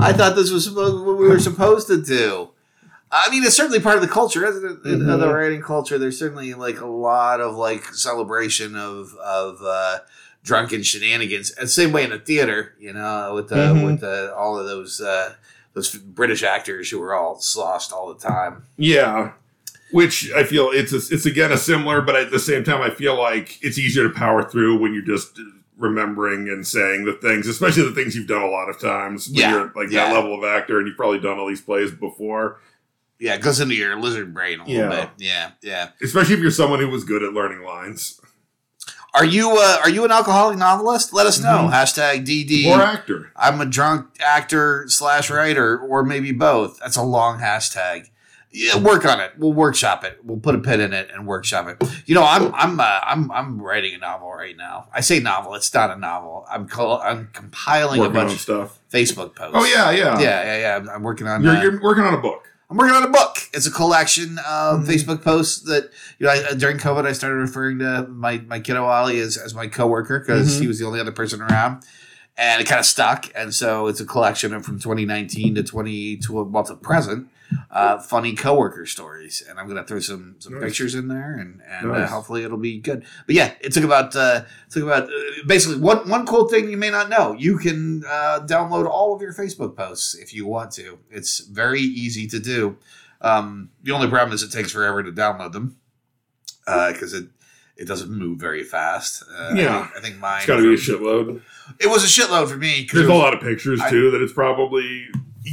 I 0.00 0.12
thought 0.12 0.34
this 0.36 0.50
was 0.50 0.64
supposed 0.64 1.04
what 1.04 1.18
we 1.18 1.28
were 1.28 1.38
supposed 1.38 1.86
to 1.88 2.00
do. 2.00 2.50
I 3.10 3.30
mean, 3.30 3.42
it's 3.44 3.56
certainly 3.56 3.80
part 3.80 3.96
of 3.96 4.02
the 4.02 4.08
culture, 4.08 4.44
isn't 4.46 4.64
it? 4.84 4.88
In 4.90 5.00
Mhm. 5.00 5.18
the 5.20 5.32
writing 5.32 5.62
culture, 5.62 5.98
there's 5.98 6.18
certainly 6.18 6.52
like 6.54 6.80
a 6.80 6.86
lot 6.86 7.40
of 7.40 7.56
like 7.56 7.84
celebration 7.94 8.76
of 8.76 9.14
of 9.16 9.60
uh, 9.62 9.98
drunken 10.44 10.82
shenanigans. 10.82 11.50
And 11.52 11.70
same 11.70 11.92
way 11.92 12.04
in 12.04 12.10
the 12.10 12.18
theater, 12.18 12.74
you 12.78 12.92
know, 12.92 13.32
with 13.34 13.48
the 13.48 13.56
Mhm. 13.56 13.84
with 13.86 14.00
the, 14.00 14.34
all 14.36 14.58
of 14.58 14.66
those 14.66 15.00
uh, 15.00 15.34
those 15.74 15.94
British 15.94 16.42
actors 16.42 16.90
who 16.90 16.98
were 16.98 17.14
all 17.14 17.40
sloshed 17.40 17.92
all 17.92 18.12
the 18.12 18.20
time. 18.20 18.62
yeah, 18.76 19.32
Which 19.90 20.30
I 20.36 20.44
feel 20.44 20.70
it's 20.70 20.92
a, 20.92 21.14
it's 21.14 21.24
again 21.24 21.50
a 21.52 21.56
similar, 21.56 22.02
but 22.02 22.14
at 22.16 22.30
the 22.30 22.38
same 22.38 22.62
time, 22.62 22.82
I 22.82 22.90
feel 22.90 23.16
like 23.16 23.58
it's 23.62 23.78
easier 23.78 24.02
to 24.04 24.10
power 24.14 24.42
through 24.42 24.78
when 24.78 24.92
you're 24.92 25.02
just 25.02 25.38
remembering 25.78 26.48
and 26.48 26.66
saying 26.66 27.04
the 27.04 27.12
things, 27.12 27.46
especially 27.46 27.84
the 27.84 27.92
things 27.94 28.14
you've 28.16 28.26
done 28.26 28.42
a 28.42 28.48
lot 28.50 28.68
of 28.68 28.78
times. 28.80 29.28
When 29.28 29.36
Yeah, 29.36 29.50
you're 29.52 29.72
like 29.76 29.90
yeah. 29.90 30.06
that 30.08 30.14
level 30.14 30.34
of 30.36 30.44
actor, 30.44 30.78
and 30.78 30.86
you've 30.88 30.96
probably 30.96 31.20
done 31.20 31.38
all 31.38 31.46
these 31.48 31.60
plays 31.62 31.90
before. 31.92 32.60
Yeah, 33.20 33.34
it 33.34 33.42
goes 33.42 33.58
into 33.60 33.74
your 33.74 33.98
lizard 34.00 34.32
brain 34.32 34.60
a 34.60 34.64
little 34.64 34.74
Yeah. 34.74 34.88
bit. 34.88 35.10
Yeah, 35.18 35.50
yeah. 35.62 35.88
Especially 36.02 36.34
if 36.34 36.40
you're 36.40 36.50
someone 36.50 36.78
who 36.80 36.88
was 36.88 37.04
good 37.04 37.22
at 37.22 37.32
learning 37.32 37.62
lines 37.64 38.20
Are 39.14 39.24
you 39.24 39.56
uh, 39.58 39.78
are 39.82 39.90
you 39.90 40.04
an 40.04 40.12
alcoholic 40.12 40.58
novelist? 40.58 41.12
Let 41.12 41.26
us 41.26 41.40
know. 41.40 41.68
Mhm. 41.68 41.72
Hashtag 41.72 42.24
DD. 42.26 42.66
or 42.66 42.80
actor. 42.80 43.32
I'm 43.34 43.60
a 43.60 43.66
drunk 43.66 44.06
actor 44.24 44.84
slash 44.88 45.30
writer, 45.30 45.78
or 45.78 46.04
maybe 46.04 46.30
both. 46.30 46.78
That's 46.78 46.96
a 46.96 47.02
long 47.02 47.40
hashtag. 47.40 48.10
Yeah, 48.50 48.76
work 48.78 49.04
on 49.06 49.18
it. 49.20 49.32
We'll 49.38 49.52
workshop 49.54 50.04
it. 50.04 50.18
We'll 50.22 50.38
put 50.38 50.54
a 50.54 50.58
pin 50.58 50.80
in 50.80 50.92
it 50.92 51.10
and 51.12 51.26
workshop 51.26 51.68
it. 51.68 51.82
You 52.06 52.14
know, 52.14 52.22
I'm 52.24 52.54
I'm 52.54 52.78
uh, 52.78 53.00
I'm 53.02 53.32
I'm 53.32 53.60
writing 53.60 53.94
a 53.94 53.98
novel 53.98 54.30
right 54.32 54.56
now. 54.56 54.88
I 54.94 55.00
say 55.00 55.20
novel. 55.20 55.54
It's 55.54 55.72
not 55.72 55.90
a 55.90 55.96
novel. 55.98 56.46
I'm 56.50 56.68
col- 56.68 57.00
I'm 57.02 57.30
compiling 57.32 58.00
Working 58.00 58.16
a 58.16 58.20
bunch 58.20 58.32
of 58.34 58.40
stuff. 58.40 58.78
Facebook 58.92 59.34
posts. 59.34 59.52
Oh 59.54 59.64
yeah, 59.64 59.90
yeah, 59.90 60.18
yeah, 60.20 60.44
yeah, 60.44 60.58
yeah. 60.58 60.76
I'm, 60.76 60.88
I'm 60.88 61.02
working 61.02 61.26
on. 61.26 61.42
You're, 61.42 61.56
uh, 61.56 61.62
you're 61.62 61.82
working 61.82 62.04
on 62.04 62.14
a 62.14 62.18
book. 62.20 62.44
I'm 62.70 62.76
working 62.76 62.94
on 62.96 63.02
a 63.02 63.08
book. 63.08 63.38
It's 63.54 63.66
a 63.66 63.70
collection 63.70 64.38
of 64.46 64.80
Mhm. 64.80 64.86
Facebook 64.86 65.22
posts 65.24 65.60
that 65.62 65.90
you 66.18 66.26
know. 66.26 66.32
I, 66.32 66.52
during 66.54 66.76
COVID, 66.76 67.06
I 67.06 67.12
started 67.12 67.36
referring 67.36 67.78
to 67.78 68.06
my 68.08 68.42
my 68.46 68.60
kiddo 68.60 68.84
Ollie 68.84 69.20
as, 69.20 69.36
as 69.38 69.54
my 69.54 69.66
coworker 69.66 70.18
because 70.20 70.56
Mhm. 70.56 70.60
he 70.60 70.66
was 70.66 70.78
the 70.78 70.84
only 70.86 71.00
other 71.00 71.12
person 71.12 71.40
around, 71.40 71.82
and 72.36 72.60
it 72.60 72.66
kind 72.66 72.78
of 72.78 72.84
stuck. 72.84 73.26
And 73.34 73.54
so 73.54 73.86
it's 73.86 74.00
a 74.00 74.04
collection 74.04 74.52
of 74.52 74.66
from 74.66 74.78
2019 74.78 75.54
to 75.54 75.62
20 75.62 76.18
to 76.18 76.42
well 76.42 76.64
to 76.64 76.74
present, 76.76 77.28
uh, 77.70 77.98
funny 77.98 78.34
coworker 78.34 78.86
stories. 78.86 79.42
And 79.48 79.58
I'm 79.58 79.68
gonna 79.68 79.84
throw 79.84 80.00
some 80.00 80.36
some 80.38 80.54
Nice. 80.54 80.62
pictures 80.64 80.94
in 80.94 81.08
there, 81.08 81.34
and 81.34 81.60
and 81.68 81.90
uh, 81.92 82.06
hopefully 82.06 82.44
it'll 82.44 82.58
be 82.58 82.78
good. 82.78 83.04
But 83.26 83.34
yeah, 83.34 83.54
it 83.60 83.72
took 83.72 83.84
about 83.84 84.14
uh, 84.16 84.42
it 84.66 84.72
took 84.72 84.82
about 84.84 85.04
uh, 85.04 85.12
basically 85.46 85.80
one 85.80 86.08
one 86.08 86.26
cool 86.26 86.48
thing 86.48 86.70
you 86.70 86.76
may 86.76 86.90
not 86.90 87.08
know. 87.08 87.32
You 87.38 87.58
can 87.58 88.04
uh, 88.06 88.40
download 88.46 88.88
all 88.88 89.14
of 89.14 89.22
your 89.22 89.32
Facebook 89.32 89.76
posts 89.76 90.14
if 90.14 90.32
you 90.34 90.46
want 90.46 90.70
to. 90.72 90.98
It's 91.10 91.40
very 91.40 91.80
easy 91.80 92.26
to 92.28 92.38
do. 92.38 92.76
Um, 93.20 93.70
the 93.82 93.92
only 93.92 94.08
problem 94.08 94.32
is 94.34 94.42
it 94.42 94.52
takes 94.52 94.70
forever 94.72 95.02
to 95.02 95.10
download 95.10 95.52
them 95.52 95.76
because 96.66 97.12
it 97.14 97.26
it 97.76 97.86
doesn't 97.86 98.10
move 98.10 98.40
very 98.40 98.64
fast. 98.64 99.22
Uh, 99.30 99.50
I 99.52 99.54
Yeah. 99.54 99.84
think, 99.84 99.96
I 99.96 100.00
think 100.00 100.18
mine. 100.18 100.38
It's 100.38 100.46
got 100.46 100.56
to 100.56 100.62
be 100.62 100.74
a 100.74 100.76
shitload. 100.76 101.40
It 101.78 101.86
was 101.88 102.02
a 102.02 102.08
shitload 102.08 102.48
for 102.50 102.56
me. 102.56 102.88
There's 102.92 103.04
it 103.04 103.10
a 103.10 103.14
lot 103.14 103.34
of 103.34 103.40
pictures 103.40 103.80
I- 103.80 103.88
too 103.90 104.10
that 104.10 104.20
it's 104.20 104.32
probably 104.32 105.06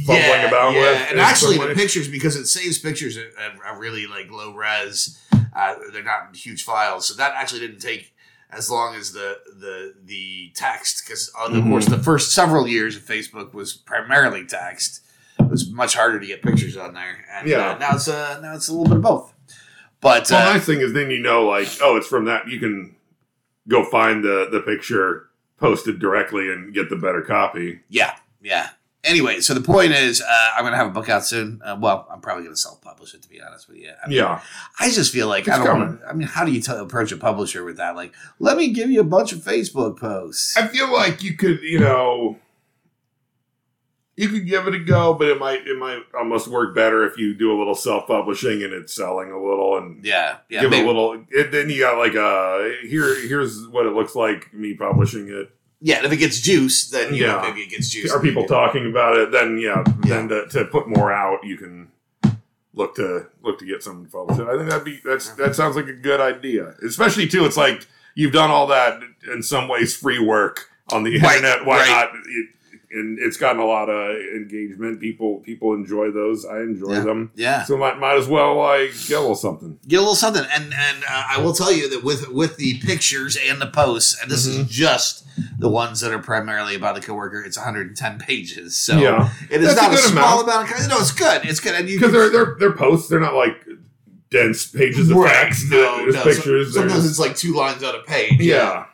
fumbling 0.04 0.44
about 0.48 0.74
yeah. 0.74 0.80
with 0.80 1.10
And 1.10 1.20
actually, 1.20 1.58
the 1.58 1.74
pictures 1.74 2.08
because 2.08 2.36
it 2.36 2.46
saves 2.46 2.78
pictures 2.78 3.16
at, 3.16 3.26
at 3.42 3.74
a 3.74 3.78
really 3.78 4.06
like 4.06 4.30
low 4.30 4.52
res. 4.54 5.18
Uh, 5.54 5.74
they're 5.92 6.02
not 6.02 6.34
huge 6.36 6.64
files, 6.64 7.06
so 7.08 7.14
that 7.14 7.32
actually 7.34 7.60
didn't 7.60 7.78
take 7.80 8.12
as 8.50 8.70
long 8.70 8.94
as 8.94 9.12
the 9.12 9.38
the 9.58 9.94
the 10.04 10.52
text 10.54 11.02
because 11.04 11.28
of 11.38 11.50
Mhm. 11.52 11.68
course 11.70 11.86
the 11.86 11.98
first 11.98 12.32
several 12.32 12.68
years 12.68 12.96
of 12.96 13.02
Facebook 13.02 13.54
was 13.54 13.72
primarily 13.72 14.44
text. 14.44 15.00
It 15.38 15.48
was 15.50 15.70
much 15.70 15.94
harder 15.94 16.18
to 16.20 16.26
get 16.26 16.42
pictures 16.42 16.76
on 16.76 16.94
there, 16.94 17.24
and 17.32 17.48
Yeah. 17.48 17.70
uh, 17.72 17.78
now 17.78 17.94
it's 17.96 18.08
uh, 18.08 18.38
now 18.42 18.54
it's 18.54 18.68
a 18.68 18.72
little 18.72 18.86
bit 18.86 18.96
of 18.96 19.02
both. 19.02 19.32
But 20.00 20.30
Well, 20.30 20.48
uh, 20.50 20.52
nice 20.54 20.66
thing 20.66 20.80
is 20.80 20.92
then 20.92 21.10
you 21.10 21.18
know, 21.20 21.46
like, 21.46 21.68
oh, 21.82 21.96
it's 21.96 22.06
from 22.06 22.26
that. 22.26 22.48
You 22.48 22.58
can 22.60 22.96
go 23.68 23.84
find 23.84 24.22
the 24.22 24.48
the 24.50 24.60
picture 24.60 25.28
posted 25.58 25.98
directly 25.98 26.50
and 26.52 26.74
get 26.74 26.90
the 26.90 26.96
better 26.96 27.22
copy. 27.22 27.80
Yeah, 27.88 28.14
yeah. 28.42 28.68
Anyway, 29.06 29.40
so 29.40 29.54
the 29.54 29.60
point 29.60 29.92
is, 29.92 30.20
uh, 30.20 30.48
I'm 30.56 30.64
gonna 30.64 30.76
have 30.76 30.88
a 30.88 30.90
book 30.90 31.08
out 31.08 31.24
soon. 31.24 31.60
Uh, 31.64 31.76
well, 31.80 32.06
I'm 32.12 32.20
probably 32.20 32.44
gonna 32.44 32.56
self-publish 32.56 33.14
it 33.14 33.22
to 33.22 33.28
be 33.28 33.40
honest 33.40 33.68
with 33.68 33.78
you. 33.78 33.90
I 34.04 34.08
mean, 34.08 34.18
Yeah, 34.18 34.40
I 34.80 34.90
just 34.90 35.12
feel 35.12 35.28
like 35.28 35.46
It's 35.46 35.56
I 35.56 35.64
don't 35.64 35.78
want. 35.78 36.00
I 36.08 36.12
mean, 36.12 36.26
how 36.26 36.44
do 36.44 36.50
you 36.52 36.60
tell 36.60 36.78
approach 36.78 37.12
a 37.12 37.16
publisher 37.16 37.64
with 37.64 37.76
that? 37.76 37.94
Like, 37.94 38.12
let 38.40 38.56
me 38.56 38.72
give 38.72 38.90
you 38.90 39.00
a 39.00 39.04
bunch 39.04 39.32
of 39.32 39.38
Facebook 39.38 39.98
posts. 39.98 40.56
I 40.56 40.66
feel 40.66 40.92
like 40.92 41.22
you 41.22 41.34
could, 41.36 41.60
you 41.62 41.78
know, 41.78 42.36
you 44.16 44.28
could 44.30 44.46
give 44.46 44.66
it 44.66 44.74
a 44.74 44.78
go, 44.78 45.12
but 45.14 45.28
it 45.28 45.38
might 45.38 45.66
it 45.66 45.78
might 45.78 46.00
almost 46.18 46.48
work 46.48 46.74
better 46.74 47.06
if 47.06 47.18
you 47.18 47.34
do 47.34 47.52
a 47.54 47.56
little 47.58 47.74
self 47.74 48.06
publishing 48.06 48.62
and 48.62 48.72
it's 48.72 48.94
selling 48.94 49.30
a 49.30 49.38
little 49.40 49.76
and 49.76 50.04
Yeah, 50.04 50.38
yeah. 50.48 50.62
give 50.62 50.72
it 50.72 50.76
maybe- 50.76 50.84
a 50.84 50.86
little. 50.86 51.24
It, 51.30 51.52
then 51.52 51.68
you 51.70 51.80
got 51.80 51.98
like 51.98 52.16
uh 52.16 52.86
here 52.88 53.14
here's 53.28 53.68
what 53.68 53.86
it 53.86 53.92
looks 53.92 54.14
like 54.14 54.52
me 54.54 54.74
publishing 54.74 55.28
it. 55.28 55.50
Yeah, 55.80 56.04
if 56.04 56.12
it 56.12 56.16
gets 56.16 56.40
juice, 56.40 56.88
then 56.90 57.14
you 57.14 57.26
know 57.26 57.42
Yeah. 57.42 57.48
maybe 57.48 57.60
it 57.62 57.70
gets 57.70 57.90
juice. 57.90 58.12
Are 58.12 58.20
people 58.20 58.46
talking 58.46 58.86
about 58.88 59.16
it? 59.16 59.30
Then 59.32 59.58
yeah, 59.58 59.84
Yeah. 59.86 59.92
then 60.04 60.28
to, 60.28 60.46
to 60.48 60.64
put 60.66 60.88
more 60.88 61.12
out, 61.12 61.44
you 61.44 61.56
can 61.56 61.88
look 62.74 62.94
to 62.96 63.26
look 63.42 63.58
to 63.58 63.64
get 63.66 63.82
something 63.82 64.06
published. 64.10 64.40
I 64.40 64.56
think 64.56 64.68
that'd 64.70 64.84
be 64.84 65.00
that's 65.04 65.30
that 65.30 65.54
sounds 65.54 65.76
like 65.76 65.86
a 65.88 65.92
good 65.94 66.20
idea. 66.20 66.74
Especially 66.86 67.26
too, 67.26 67.44
it's 67.44 67.56
like 67.56 67.86
you've 68.14 68.32
done 68.32 68.50
all 68.50 68.66
that 68.68 69.00
in 69.32 69.42
some 69.42 69.68
ways 69.68 69.96
free 69.96 70.18
work 70.18 70.68
on 70.92 71.02
the 71.04 71.18
Right, 71.20 71.36
internet. 71.36 71.64
Why 71.66 71.78
right. 71.78 71.88
not? 71.88 72.10
And 72.90 73.18
it's 73.18 73.36
gotten 73.36 73.60
a 73.60 73.64
lot 73.66 73.88
of 73.90 74.16
engagement. 74.16 75.00
People 75.00 75.40
people 75.40 75.74
enjoy 75.74 76.10
those. 76.12 76.44
I 76.44 76.58
enjoy 76.60 76.92
Yeah. 76.94 77.00
them. 77.00 77.30
Yeah, 77.34 77.64
So 77.64 77.76
might 77.76 77.98
might 77.98 78.16
as 78.16 78.28
well 78.28 78.56
like 78.56 78.92
get 79.08 79.18
a 79.18 79.20
little 79.20 79.34
something. 79.34 79.78
get 79.88 79.96
a 79.96 80.00
little 80.00 80.14
something, 80.14 80.44
and 80.54 80.66
and 80.72 81.04
uh, 81.04 81.24
I 81.30 81.40
will 81.40 81.52
tell 81.52 81.72
you 81.72 81.88
that 81.90 82.04
with 82.04 82.28
with 82.28 82.56
the 82.58 82.78
pictures 82.80 83.36
and 83.48 83.60
the 83.60 83.66
posts, 83.66 84.16
and 84.20 84.30
this 84.30 84.46
Mm-hmm. 84.46 84.60
is 84.62 84.68
just 84.68 85.24
the 85.58 85.68
ones 85.68 86.00
that 86.00 86.12
are 86.12 86.18
primarily 86.20 86.74
about 86.76 86.94
the 86.94 87.00
coworker. 87.00 87.42
It's 87.42 87.56
110 87.58 88.18
pages, 88.20 88.76
so 88.76 88.96
yeah, 88.98 89.30
it 89.50 89.60
is 89.62 89.74
That's 89.74 89.80
not 89.82 89.90
a, 89.92 89.96
good 89.96 90.04
small 90.04 90.40
amount. 90.42 90.68
amount. 90.70 90.82
of 90.84 90.88
No, 90.88 90.98
it's 90.98 91.10
good. 91.12 91.44
It's 91.44 91.60
good, 91.60 91.74
and 91.74 91.88
you 91.88 91.98
because 91.98 92.12
they're 92.12 92.30
they're 92.30 92.56
they're 92.58 92.72
posts. 92.72 93.08
They're 93.08 93.20
not 93.20 93.34
like 93.34 93.56
dense 94.30 94.66
pages 94.66 95.10
of 95.10 95.16
Right, 95.16 95.32
text. 95.32 95.70
No, 95.70 95.98
There's 95.98 96.14
no. 96.14 96.22
pictures. 96.22 96.74
Sometimes 96.74 96.92
there's- 96.92 97.10
it's 97.10 97.18
like 97.18 97.36
two 97.36 97.54
lines 97.54 97.82
on 97.82 97.94
a 97.96 98.02
page. 98.04 98.40
Yeah. 98.40 98.86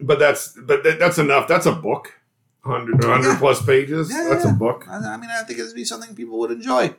But 0.00 0.18
that's 0.18 0.48
but 0.56 0.82
that, 0.84 0.98
that's 0.98 1.18
enough. 1.18 1.46
That's 1.48 1.66
a 1.66 1.72
book. 1.72 2.14
100, 2.62 3.02
100 3.04 3.28
Yeah. 3.28 3.38
plus 3.38 3.64
pages. 3.64 4.10
Yeah, 4.10 4.28
that's 4.30 4.44
yeah. 4.44 4.50
a 4.52 4.54
book. 4.54 4.86
I, 4.88 5.16
mean, 5.16 5.30
I 5.30 5.42
think 5.44 5.58
it'd 5.58 5.74
be 5.74 5.84
something 5.84 6.14
people 6.14 6.38
would 6.40 6.50
enjoy, 6.50 6.94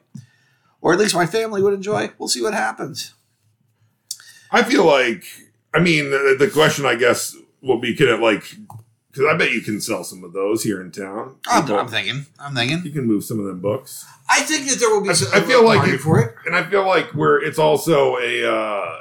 or 0.81 0.93
at 0.93 0.99
least 0.99 1.13
my 1.15 1.25
family 1.25 1.61
would 1.61 1.73
enjoy. 1.73 2.11
We'll 2.17 2.29
see 2.29 2.41
what 2.41 2.53
happens. 2.53 3.13
I 4.51 4.63
feel 4.63 4.85
like 4.85 5.23
I 5.73 5.79
mean 5.79 6.09
the, 6.09 6.35
the 6.39 6.49
question 6.49 6.85
I 6.85 6.95
guess 6.95 7.35
will 7.61 7.79
be 7.79 7.95
can 7.95 8.07
it 8.07 8.19
like 8.19 8.43
because 9.11 9.25
I 9.31 9.37
bet 9.37 9.51
you 9.51 9.61
can 9.61 9.79
sell 9.81 10.03
some 10.03 10.23
of 10.23 10.33
those 10.33 10.63
here 10.63 10.81
in 10.81 10.91
town. 10.91 11.35
I'm, 11.47 11.69
I'm 11.71 11.87
thinking. 11.87 12.25
I'm 12.39 12.55
thinking. 12.55 12.81
you 12.83 12.91
can 12.91 13.05
move 13.05 13.23
some 13.23 13.39
of 13.39 13.45
them 13.45 13.59
books, 13.59 14.05
I 14.29 14.41
think 14.41 14.67
that 14.69 14.79
there 14.79 14.89
will 14.89 15.01
be. 15.01 15.09
I- 15.09 15.13
some- 15.13 15.39
I 15.39 15.45
feel 15.45 15.63
like 15.65 15.87
it- 15.87 15.99
for 15.99 16.19
it. 16.19 16.35
and 16.45 16.55
I 16.55 16.63
feel 16.69 16.85
like 16.87 17.07
where 17.15 17.37
it's 17.37 17.59
also 17.59 18.17
a 18.17 18.45
uh, 18.51 18.97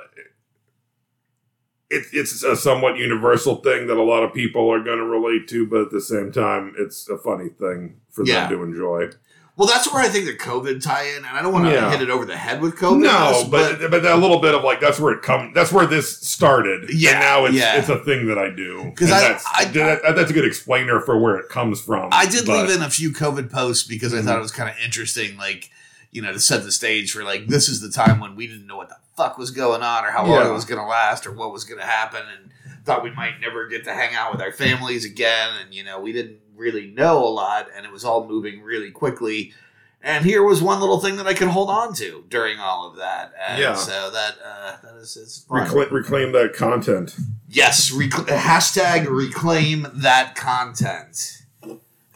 it, 1.90 2.04
it's 2.12 2.42
a 2.42 2.54
somewhat 2.56 2.96
universal 2.96 3.56
thing 3.56 3.86
that 3.86 3.96
a 3.96 4.02
lot 4.02 4.22
of 4.22 4.32
people 4.34 4.70
are 4.72 4.82
going 4.82 4.98
to 4.98 5.04
relate 5.04 5.48
to, 5.48 5.66
but 5.66 5.80
at 5.82 5.90
the 5.90 6.00
same 6.00 6.30
time, 6.32 6.74
it's 6.78 7.08
a 7.08 7.16
funny 7.18 7.48
thing 7.48 8.00
for 8.10 8.24
Yeah. 8.26 8.48
them 8.48 8.58
to 8.58 8.62
enjoy. 8.64 9.10
Well, 9.56 9.66
that's 9.66 9.92
where 9.92 10.00
I 10.00 10.08
think 10.08 10.26
the 10.26 10.36
COVID 10.36 10.80
tie-in, 10.80 11.16
and 11.24 11.26
I 11.26 11.42
don't 11.42 11.52
want 11.52 11.64
to 11.64 11.72
Yeah. 11.72 11.90
hit 11.90 12.00
it 12.00 12.10
over 12.10 12.24
the 12.24 12.36
head 12.36 12.60
with 12.60 12.76
COVID. 12.76 13.00
no, 13.00 13.32
this, 13.32 13.48
but, 13.48 13.90
but 13.90 14.04
a 14.04 14.14
little 14.14 14.38
bit 14.38 14.54
of 14.54 14.62
like 14.62 14.80
that's 14.80 15.00
where 15.00 15.12
it 15.14 15.22
come. 15.22 15.50
That's 15.52 15.72
where 15.72 15.84
this 15.84 16.16
started. 16.18 16.90
Yeah, 16.94 17.10
and 17.12 17.20
now 17.20 17.44
it's 17.46 17.54
yeah. 17.56 17.76
it's 17.76 17.88
a 17.88 17.98
thing 18.04 18.26
that 18.28 18.38
I 18.38 18.50
do 18.50 18.84
because 18.84 19.10
I- 19.10 19.20
that's, 19.20 19.44
I- 19.52 19.64
that- 19.64 20.14
that's 20.14 20.30
a 20.30 20.34
good 20.34 20.44
explainer 20.44 21.00
for 21.00 21.18
where 21.18 21.36
it 21.38 21.48
comes 21.48 21.80
from. 21.80 22.10
I 22.12 22.26
did 22.26 22.46
but- 22.46 22.68
leave 22.68 22.76
in 22.76 22.82
a 22.82 22.90
few 22.90 23.10
COVID 23.10 23.50
posts 23.50 23.82
because 23.84 24.14
I 24.14 24.18
Mhm. 24.18 24.24
thought 24.26 24.38
it 24.38 24.42
was 24.42 24.52
kind 24.52 24.70
of 24.70 24.76
interesting, 24.84 25.36
like 25.36 25.70
you 26.12 26.22
know, 26.22 26.32
to 26.32 26.40
set 26.40 26.62
the 26.62 26.72
stage 26.72 27.12
for 27.12 27.24
like 27.24 27.48
this 27.48 27.68
is 27.68 27.80
the 27.80 27.90
time 27.90 28.20
when 28.20 28.36
we 28.36 28.46
didn't 28.46 28.66
know 28.68 28.76
what 28.76 28.88
the 28.90 28.96
fuck 29.18 29.36
was 29.36 29.50
going 29.50 29.82
on 29.82 30.04
or 30.04 30.10
how 30.10 30.24
long 30.24 30.36
Yeah. 30.44 30.48
it 30.48 30.52
was 30.52 30.64
going 30.64 30.80
to 30.80 30.86
last 30.86 31.26
or 31.26 31.32
what 31.32 31.52
was 31.52 31.64
going 31.64 31.80
to 31.80 31.86
happen, 31.86 32.22
and 32.34 32.50
thought 32.86 33.02
we 33.02 33.10
might 33.10 33.40
never 33.40 33.66
get 33.68 33.84
to 33.84 33.92
hang 33.92 34.14
out 34.14 34.32
with 34.32 34.40
our 34.40 34.52
families 34.52 35.04
again, 35.04 35.50
and 35.62 35.74
you 35.74 35.84
know, 35.84 36.00
we 36.00 36.12
didn't 36.12 36.38
really 36.56 36.86
know 36.90 37.18
a 37.22 37.28
lot, 37.28 37.66
and 37.76 37.84
it 37.84 37.92
was 37.92 38.04
all 38.04 38.26
moving 38.26 38.62
really 38.62 38.90
quickly. 38.90 39.52
And 40.00 40.24
here 40.24 40.44
was 40.44 40.62
one 40.62 40.78
little 40.80 41.00
thing 41.00 41.16
that 41.16 41.26
I 41.26 41.34
could 41.34 41.48
hold 41.48 41.68
on 41.68 41.92
to 41.94 42.24
during 42.30 42.60
all 42.60 42.88
of 42.88 42.96
that, 42.98 43.32
and 43.48 43.60
Yeah. 43.60 43.74
so 43.74 44.10
that 44.12 44.34
uh, 44.44 44.76
that 44.82 44.94
is 45.02 45.16
it's 45.16 45.40
fun. 45.40 45.62
reclaim, 45.64 45.92
reclaim 45.92 46.32
that 46.32 46.54
content. 46.54 47.16
Yes, 47.48 47.90
rec- 47.90 48.10
hashtag 48.10 49.08
reclaim 49.08 49.88
that 49.92 50.36
content. 50.36 51.37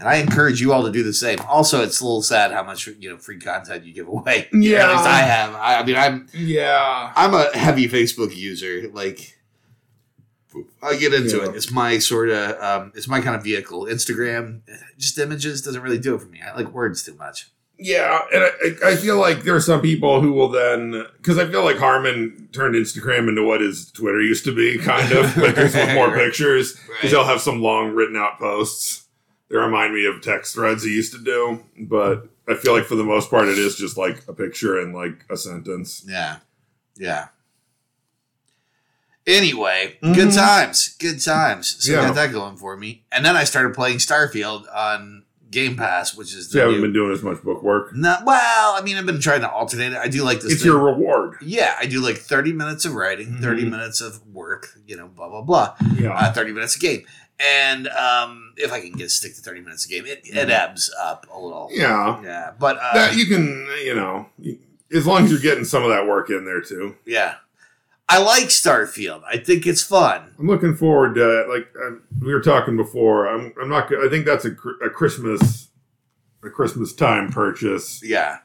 And 0.03 0.09
I 0.11 0.17
encourage 0.17 0.61
you 0.61 0.73
all 0.73 0.83
to 0.83 0.91
do 0.91 1.05
the 1.05 1.13
same. 1.13 1.39
Also, 1.49 1.81
it's 1.81 2.01
a 2.01 2.05
little 2.05 2.23
sad 2.23 2.51
how 2.51 2.65
much 2.65 2.89
you 2.89 3.09
know 3.09 3.19
free 3.19 3.39
content 3.39 3.85
you 3.85 3.95
give 3.95 4.09
away. 4.09 4.49
Yeah. 4.53 4.87
at 4.87 4.91
least 4.97 5.05
I 5.07 5.19
have. 5.21 5.55
I, 5.55 5.77
I 5.77 5.85
mean, 5.85 5.95
I'm 5.97 6.27
Yeah, 6.35 7.13
I'm 7.15 7.33
a 7.35 7.57
heavy 7.57 7.87
Facebook 7.89 8.35
user. 8.37 8.91
Like, 8.93 9.39
I 10.83 10.97
get 10.97 11.15
into 11.15 11.37
Yeah. 11.39 11.51
it. 11.51 11.55
It's 11.57 11.71
my 11.71 11.99
sort 11.99 12.31
of 12.31 12.61
um, 12.61 12.93
it's 12.95 13.07
my 13.07 13.21
kind 13.21 13.37
of 13.37 13.45
vehicle. 13.45 13.85
Instagram, 13.87 14.63
just 14.99 15.19
images 15.19 15.63
doesn't 15.63 15.81
really 15.81 15.99
do 15.99 16.15
it 16.17 16.21
for 16.21 16.27
me. 16.29 16.41
I 16.45 16.55
like 16.57 16.73
words 16.73 17.03
too 17.05 17.15
much. 17.15 17.49
yeah, 17.79 18.21
and 18.35 18.45
I, 18.85 18.91
I 18.91 18.97
feel 18.97 19.19
like 19.19 19.43
there 19.45 19.55
are 19.57 19.61
some 19.61 19.81
people 19.81 20.21
who 20.21 20.33
will 20.33 20.49
then 20.49 21.05
because 21.17 21.39
I 21.39 21.47
feel 21.47 21.63
like 21.65 21.79
Harmon 21.79 22.49
turned 22.53 22.75
Instagram 22.75 23.29
into 23.29 23.45
what 23.45 23.61
his 23.61 23.91
Twitter 23.93 24.21
used 24.21 24.45
to 24.45 24.55
be, 24.55 24.79
kind 24.79 25.11
of, 25.13 25.33
but 25.37 25.55
just 25.55 25.75
with 25.77 25.95
more 25.95 26.09
Right. 26.09 26.25
pictures. 26.27 26.77
Right. 26.77 26.97
Because 26.97 27.11
he'll 27.13 27.25
have 27.25 27.41
some 27.41 27.63
long 27.63 27.91
written 27.95 28.17
out 28.17 28.39
posts. 28.39 28.99
They 29.53 29.59
remind 29.59 29.93
me 29.95 30.07
of 30.07 30.23
text 30.23 30.55
threads 30.55 30.83
he 30.83 30.91
used 30.95 31.13
to 31.13 31.19
do, 31.23 31.63
but 31.79 32.27
I 32.49 32.55
feel 32.55 32.73
like 32.73 32.87
for 32.87 32.95
the 32.97 33.05
most 33.05 33.29
part 33.31 33.49
it 33.49 33.59
is 33.59 33.77
just 33.77 33.99
like 33.99 34.27
a 34.27 34.33
picture 34.33 34.79
and 34.81 34.95
like 34.95 35.27
a 35.29 35.37
sentence. 35.37 36.03
Yeah. 36.09 36.39
Yeah. 36.97 37.29
Anyway, 39.27 39.99
Mhm. 40.03 40.15
good 40.15 40.33
times, 40.33 40.97
good 40.99 41.21
times. 41.23 41.77
So 41.79 41.93
I 42.01 42.07
got 42.07 42.15
that 42.17 42.33
going 42.33 42.57
for 42.57 42.77
me, 42.77 43.05
and 43.13 43.25
then 43.25 43.37
I 43.37 43.45
started 43.45 43.73
playing 43.73 43.99
Starfield 43.99 44.65
on 44.75 45.23
Game 45.49 45.77
Pass, 45.77 46.15
which 46.17 46.35
is 46.35 46.51
So 46.51 46.55
you 46.55 46.55
the 46.55 46.61
haven't 46.61 46.77
new. 46.77 46.83
been 46.89 46.93
doing 46.93 47.13
as 47.13 47.23
much 47.23 47.41
book 47.43 47.63
work. 47.63 47.95
Not, 47.95 48.25
well, 48.25 48.75
I 48.75 48.81
mean, 48.83 48.97
I've 48.97 49.07
been 49.07 49.21
trying 49.21 49.43
to 49.43 49.51
alternate 49.51 49.93
it. 49.93 49.99
I 49.99 50.09
do 50.09 50.25
like 50.25 50.41
this. 50.41 50.53
It's 50.55 50.63
thing. 50.63 50.73
your 50.73 50.83
reward. 50.83 51.37
yeah, 51.43 51.77
I 51.79 51.87
do 51.87 52.01
like 52.01 52.17
thirty 52.19 52.53
minutes 52.53 52.85
of 52.85 52.95
writing, 52.95 53.39
thirty 53.41 53.63
Mhm. 53.65 53.71
minutes 53.71 54.01
of 54.01 54.27
work. 54.27 54.71
You 54.89 54.97
know, 54.97 55.07
blah 55.09 55.29
blah 55.29 55.43
blah. 55.43 55.75
Yeah. 55.95 56.15
Uh, 56.15 56.33
thirty 56.33 56.53
minutes 56.53 56.75
a 56.75 56.79
game, 56.81 57.05
and 57.41 57.89
um, 57.89 58.55
if 58.57 58.73
I 58.73 58.81
can 58.81 58.93
get 58.93 59.11
stick 59.11 59.35
to 59.35 59.41
thirty 59.41 59.61
minutes 59.61 59.87
a 59.87 59.89
game, 59.89 60.07
it, 60.07 60.21
it 60.25 60.51
ebbs 60.51 60.93
up 61.01 61.27
a 61.33 61.39
little. 61.39 61.69
yeah. 61.73 62.23
Yeah, 62.23 62.53
but 62.59 62.77
uh, 62.79 62.95
That 62.95 63.17
you 63.17 63.27
can, 63.27 63.67
you 63.85 63.95
know, 63.95 64.27
as 64.95 65.07
long 65.07 65.25
as 65.25 65.31
you're 65.31 65.41
getting 65.41 65.65
some 65.65 65.83
of 65.83 65.89
that 65.91 66.07
work 66.07 66.31
in 66.31 66.45
there 66.45 66.61
too. 66.61 66.97
yeah, 67.07 67.37
I 68.09 68.19
like 68.19 68.45
Starfield. 68.49 69.23
I 69.27 69.39
think 69.39 69.67
it's 69.67 69.83
fun. 69.83 70.35
I'm 70.39 70.47
looking 70.47 70.75
forward 70.77 71.15
to 71.17 71.47
like 71.49 71.69
uh, 71.81 71.97
we 72.21 72.33
were 72.33 72.43
talking 72.43 72.77
before. 72.77 73.27
I'm 73.27 73.53
I'm 73.61 73.69
not. 73.69 73.93
I 73.93 74.09
think 74.09 74.27
that's 74.27 74.45
a, 74.45 74.51
a 74.85 74.91
Christmas 74.91 75.69
a 76.45 76.51
Christmas 76.51 76.93
time 76.93 77.31
purchase. 77.31 78.01
Yeah. 78.05 78.39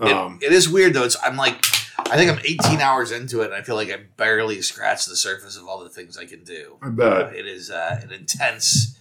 It- 0.00 0.12
Um, 0.12 0.38
it 0.42 0.52
is 0.52 0.68
weird 0.68 0.94
though. 0.94 1.04
It's 1.04 1.16
I'm 1.22 1.36
like 1.36 1.62
I 1.98 2.16
think 2.16 2.30
I'm 2.30 2.38
18 2.44 2.80
hours 2.80 3.10
into 3.12 3.40
it 3.42 3.46
and 3.46 3.54
I 3.54 3.62
feel 3.62 3.74
like 3.74 3.90
I 3.90 3.98
barely 4.16 4.60
scratched 4.62 5.08
the 5.08 5.16
surface 5.16 5.56
of 5.56 5.66
all 5.66 5.82
the 5.82 5.88
things 5.88 6.16
I 6.18 6.24
can 6.26 6.44
do. 6.44 6.76
I 6.82 6.86
Uh, 6.86 6.90
bet. 6.90 7.34
it 7.36 7.46
is 7.46 7.70
uh, 7.70 8.00
an 8.02 8.12
intense 8.12 8.98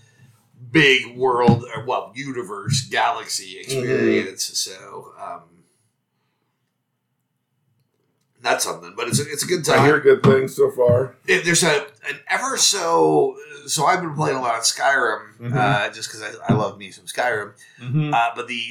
big 0.71 1.15
world 1.15 1.65
or 1.75 1.85
well 1.85 2.11
universe 2.15 2.81
galaxy 2.89 3.59
experience 3.59 4.43
so 4.43 5.13
um 5.21 5.41
that's 8.45 8.63
something 8.63 8.93
but 8.95 9.07
it's 9.09 9.19
a, 9.19 9.23
it's 9.23 9.43
a 9.43 9.47
good 9.47 9.65
time 9.65 9.79
I 9.81 9.85
hear 9.85 9.99
good 9.99 10.23
things 10.23 10.55
so 10.55 10.71
far. 10.71 11.15
It- 11.27 11.43
there's 11.43 11.63
a 11.63 11.85
an 12.07 12.17
ever 12.29 12.55
so 12.57 13.35
so 13.67 13.85
I've 13.85 13.99
been 14.01 14.13
playing 14.13 14.37
a 14.37 14.41
lot 14.41 14.55
of 14.55 14.61
Skyrim 14.63 15.37
Mhm. 15.41 15.55
uh, 15.55 15.91
just 15.91 16.07
because 16.09 16.21
I, 16.21 16.53
I 16.53 16.55
love 16.55 16.77
me 16.77 16.91
some 16.91 17.05
Skyrim 17.05 17.53
uh, 18.13 18.29
but 18.35 18.47
the 18.47 18.61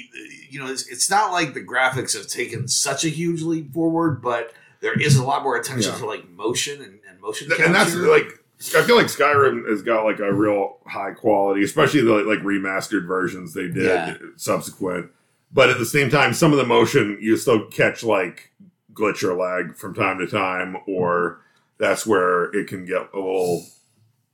you 0.48 0.58
know 0.60 0.68
it's, 0.70 0.86
it's 0.86 1.10
not 1.10 1.32
like 1.32 1.52
the 1.54 1.60
graphics 1.62 2.16
have 2.16 2.28
taken 2.28 2.68
such 2.68 3.04
a 3.04 3.08
huge 3.08 3.42
leap 3.42 3.72
forward, 3.74 4.22
but 4.22 4.52
there 4.80 4.94
is 5.00 5.16
a 5.16 5.24
lot 5.24 5.42
more 5.42 5.56
attention 5.56 5.92
Yeah. 5.92 5.98
to 5.98 6.06
like 6.06 6.28
motion 6.30 6.80
and, 6.80 7.00
and 7.08 7.20
motion 7.20 7.48
capture. 7.48 7.64
and 7.64 7.74
that's 7.74 7.94
like 7.94 8.38
I 8.76 8.82
feel 8.82 8.96
like 8.96 9.06
Skyrim 9.06 9.68
has 9.68 9.82
got 9.82 10.04
like 10.04 10.20
a 10.20 10.32
real 10.32 10.78
high 10.86 11.10
quality, 11.12 11.64
especially 11.64 12.02
the 12.02 12.12
like 12.22 12.38
remastered 12.40 13.06
versions 13.06 13.52
they 13.52 13.66
did 13.68 13.76
Yeah. 13.84 14.16
subsequent. 14.36 15.10
But 15.52 15.70
at 15.70 15.78
the 15.78 15.86
same 15.86 16.08
time, 16.10 16.34
some 16.34 16.52
of 16.52 16.58
the 16.58 16.64
motion 16.66 17.18
you 17.20 17.36
still 17.36 17.66
catch 17.66 18.02
like 18.04 18.50
glitch 18.94 19.22
or 19.22 19.34
lag 19.34 19.76
from 19.76 19.94
time 19.94 20.18
to 20.18 20.26
time, 20.26 20.76
or 20.86 21.40
that's 21.78 22.06
where 22.06 22.44
it 22.54 22.68
can 22.68 22.84
get 22.84 23.10
a 23.12 23.16
little 23.16 23.66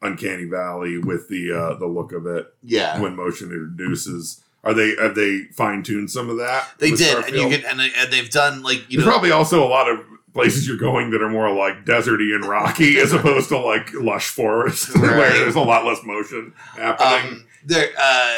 uncanny 0.03 0.45
valley 0.45 0.99
with 0.99 1.29
the 1.29 1.53
uh, 1.53 1.79
the 1.79 1.87
look 1.87 2.13
of 2.13 2.27
it 2.27 2.53
yeah. 2.63 3.01
when 3.01 3.17
motion 3.17 3.51
introduces. 3.51 4.43
Are 4.63 4.75
they 4.75 4.95
have 4.97 5.15
they 5.15 5.45
fine 5.53 5.83
tuned 5.83 6.11
some 6.11 6.29
of 6.29 6.37
that? 6.37 6.69
They 6.79 6.91
did, 6.91 7.25
and 7.25 7.35
you 7.35 7.49
can, 7.49 7.65
and, 7.65 7.81
they, 7.81 7.91
and 7.97 8.13
they've 8.13 8.31
done 8.31 8.63
like 8.63 8.91
you 8.91 8.99
There's 8.99 9.07
know, 9.07 9.13
probably 9.13 9.31
also 9.31 9.65
a 9.65 9.69
lot 9.69 9.89
of 9.89 10.01
places 10.35 10.69
you're 10.69 10.77
going 10.77 11.11
that 11.11 11.23
are 11.23 11.31
more 11.31 11.53
like 11.53 11.85
deserty 11.85 12.35
and 12.35 12.45
rocky 12.45 12.99
as 13.01 13.13
opposed 13.13 13.49
to 13.49 13.59
like 13.59 13.93
lush 13.95 14.29
forest 14.29 14.95
where 15.01 15.33
there's 15.33 15.57
a 15.57 15.61
lot 15.61 15.85
less 15.85 16.05
motion 16.05 16.53
happening. 16.77 17.33
um, 17.33 17.47
there. 17.65 17.91
Uh, 17.99 18.37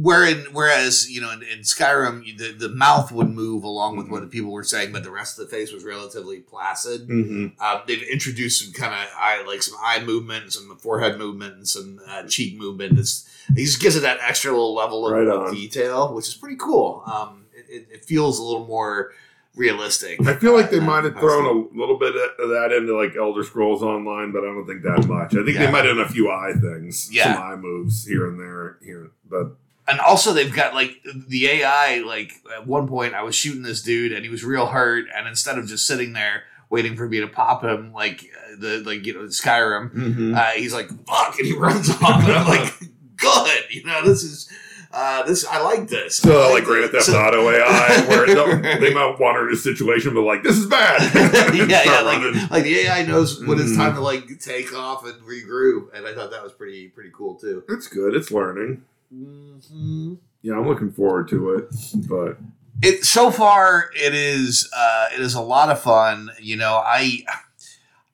wherein, 0.00 0.46
whereas 0.52 1.08
you 1.10 1.20
know 1.20 1.30
in, 1.32 1.42
in 1.42 1.60
Skyrim, 1.60 2.36
the 2.38 2.52
the 2.52 2.68
mouth 2.74 3.12
would 3.12 3.30
move 3.30 3.64
along 3.64 3.96
with 3.96 4.06
Mhm. 4.06 4.10
what 4.10 4.20
the 4.22 4.26
people 4.28 4.50
were 4.52 4.64
saying, 4.64 4.92
but 4.92 5.02
the 5.04 5.10
rest 5.10 5.38
of 5.38 5.48
the 5.48 5.56
face 5.56 5.72
was 5.72 5.84
relatively 5.84 6.40
placid. 6.40 7.08
Mhm. 7.08 7.52
Uh, 7.60 7.80
they've 7.86 8.02
introduced 8.02 8.62
some 8.64 8.72
kind 8.72 8.92
of 8.92 9.08
eye, 9.16 9.42
like 9.46 9.62
some 9.62 9.76
eye 9.82 10.02
movement, 10.04 10.44
and 10.44 10.52
some 10.52 10.76
forehead 10.78 11.18
movement, 11.18 11.54
and 11.56 11.68
some 11.68 12.00
uh, 12.08 12.22
cheek 12.24 12.58
movement. 12.58 12.98
It's, 12.98 13.28
it 13.50 13.64
just 13.64 13.80
gives 13.80 13.96
it 13.96 14.00
that 14.00 14.18
extra 14.20 14.50
little 14.50 14.74
level 14.74 15.06
of, 15.06 15.12
Right 15.12 15.26
of 15.28 15.52
detail, 15.52 16.14
which 16.14 16.28
is 16.28 16.34
pretty 16.34 16.56
cool. 16.56 17.02
Um, 17.06 17.44
it, 17.54 17.66
it, 17.68 17.86
it 17.92 18.04
feels 18.04 18.38
a 18.38 18.42
little 18.42 18.66
more 18.66 19.12
realistic. 19.56 20.20
I 20.26 20.34
feel 20.34 20.52
like 20.52 20.70
they 20.70 20.78
uh, 20.78 20.82
might 20.82 21.04
have 21.04 21.16
thrown 21.16 21.44
a 21.46 21.78
little 21.78 21.96
bit 21.98 22.14
of 22.40 22.48
that 22.48 22.72
into 22.76 22.96
like 22.96 23.14
Elder 23.16 23.44
Scrolls 23.44 23.82
Online, 23.84 24.32
but 24.32 24.40
I 24.42 24.46
don't 24.46 24.66
think 24.66 24.82
that 24.82 25.06
much. 25.06 25.32
I 25.36 25.44
think 25.44 25.54
Yeah. 25.54 25.66
they 25.66 25.70
might 25.72 25.84
have 25.84 25.96
done 25.96 26.04
a 26.04 26.08
few 26.08 26.28
eye 26.28 26.52
things, 26.60 27.08
Yeah. 27.12 27.34
some 27.34 27.42
eye 27.42 27.54
moves 27.56 28.04
here 28.04 28.26
and 28.26 28.40
there, 28.40 28.78
here, 28.84 29.10
but 29.28 29.56
and 29.86 30.00
also 30.00 30.32
they've 30.32 30.52
got 30.54 30.74
like 30.74 31.02
the 31.28 31.46
AI. 31.48 31.98
Like 32.06 32.32
at 32.54 32.66
one 32.66 32.88
point, 32.88 33.14
I 33.14 33.22
was 33.22 33.34
shooting 33.34 33.62
this 33.62 33.82
dude, 33.82 34.12
and 34.12 34.24
he 34.24 34.30
was 34.30 34.44
real 34.44 34.66
hurt, 34.66 35.06
and 35.14 35.26
instead 35.28 35.58
of 35.58 35.66
just 35.66 35.86
sitting 35.86 36.12
there 36.12 36.44
waiting 36.70 36.96
for 36.96 37.08
me 37.08 37.20
to 37.20 37.26
pop 37.28 37.62
him, 37.62 37.92
like 37.92 38.24
uh, 38.46 38.56
the 38.58 38.82
like 38.84 39.04
you 39.06 39.14
know 39.14 39.20
Skyrim, 39.24 40.34
uh, 40.36 40.50
he's 40.52 40.72
like 40.74 40.88
fuck, 41.06 41.38
and 41.38 41.46
he 41.46 41.52
runs 41.58 41.90
off, 41.90 42.22
and 42.24 42.32
I'm 42.32 42.46
like, 42.48 42.72
good, 43.16 43.62
you 43.70 43.84
know, 43.84 44.04
this 44.04 44.22
is. 44.22 44.48
Uh, 44.96 45.24
this 45.24 45.44
I 45.44 45.60
like 45.60 45.88
this. 45.88 46.18
so 46.18 46.40
I 46.40 46.52
like 46.52 46.62
Grand. 46.62 46.88
Theft 46.92 47.06
So- 47.06 47.18
Auto 47.20 47.50
AI, 47.50 48.06
where 48.06 48.26
they 48.78 48.94
might 48.94 49.16
wander 49.18 49.48
a 49.50 49.56
situation, 49.56 50.14
but 50.14 50.20
like 50.20 50.44
this 50.44 50.56
is 50.56 50.66
bad. 50.66 51.02
yeah, 51.68 51.82
yeah, 51.84 52.00
like, 52.02 52.50
like 52.52 52.62
the 52.62 52.76
AI 52.86 53.02
knows 53.04 53.44
when 53.44 53.58
it's 53.58 53.72
Mhm. 53.72 53.76
time 53.76 53.94
to 53.96 54.00
like 54.00 54.38
take 54.38 54.72
off 54.72 55.04
and 55.04 55.20
regroup, 55.22 55.88
and 55.94 56.06
I 56.06 56.14
thought 56.14 56.30
that 56.30 56.44
was 56.44 56.52
pretty 56.52 56.90
pretty 56.90 57.10
cool 57.12 57.34
too. 57.34 57.64
it's 57.68 57.88
good. 57.88 58.14
It's 58.14 58.30
learning. 58.30 58.82
Mm-hmm. 59.14 60.14
Yeah, 60.42 60.54
I'm 60.54 60.66
looking 60.66 60.90
forward 60.90 61.28
to 61.28 61.50
it, 61.54 61.64
but 62.08 62.38
It 62.82 63.04
so 63.04 63.30
far 63.30 63.90
it 63.94 64.14
is 64.14 64.68
uh, 64.76 65.08
it 65.14 65.20
is 65.20 65.34
a 65.34 65.40
lot 65.40 65.70
of 65.70 65.80
fun. 65.80 66.30
You 66.40 66.56
know, 66.56 66.74
I. 66.84 67.24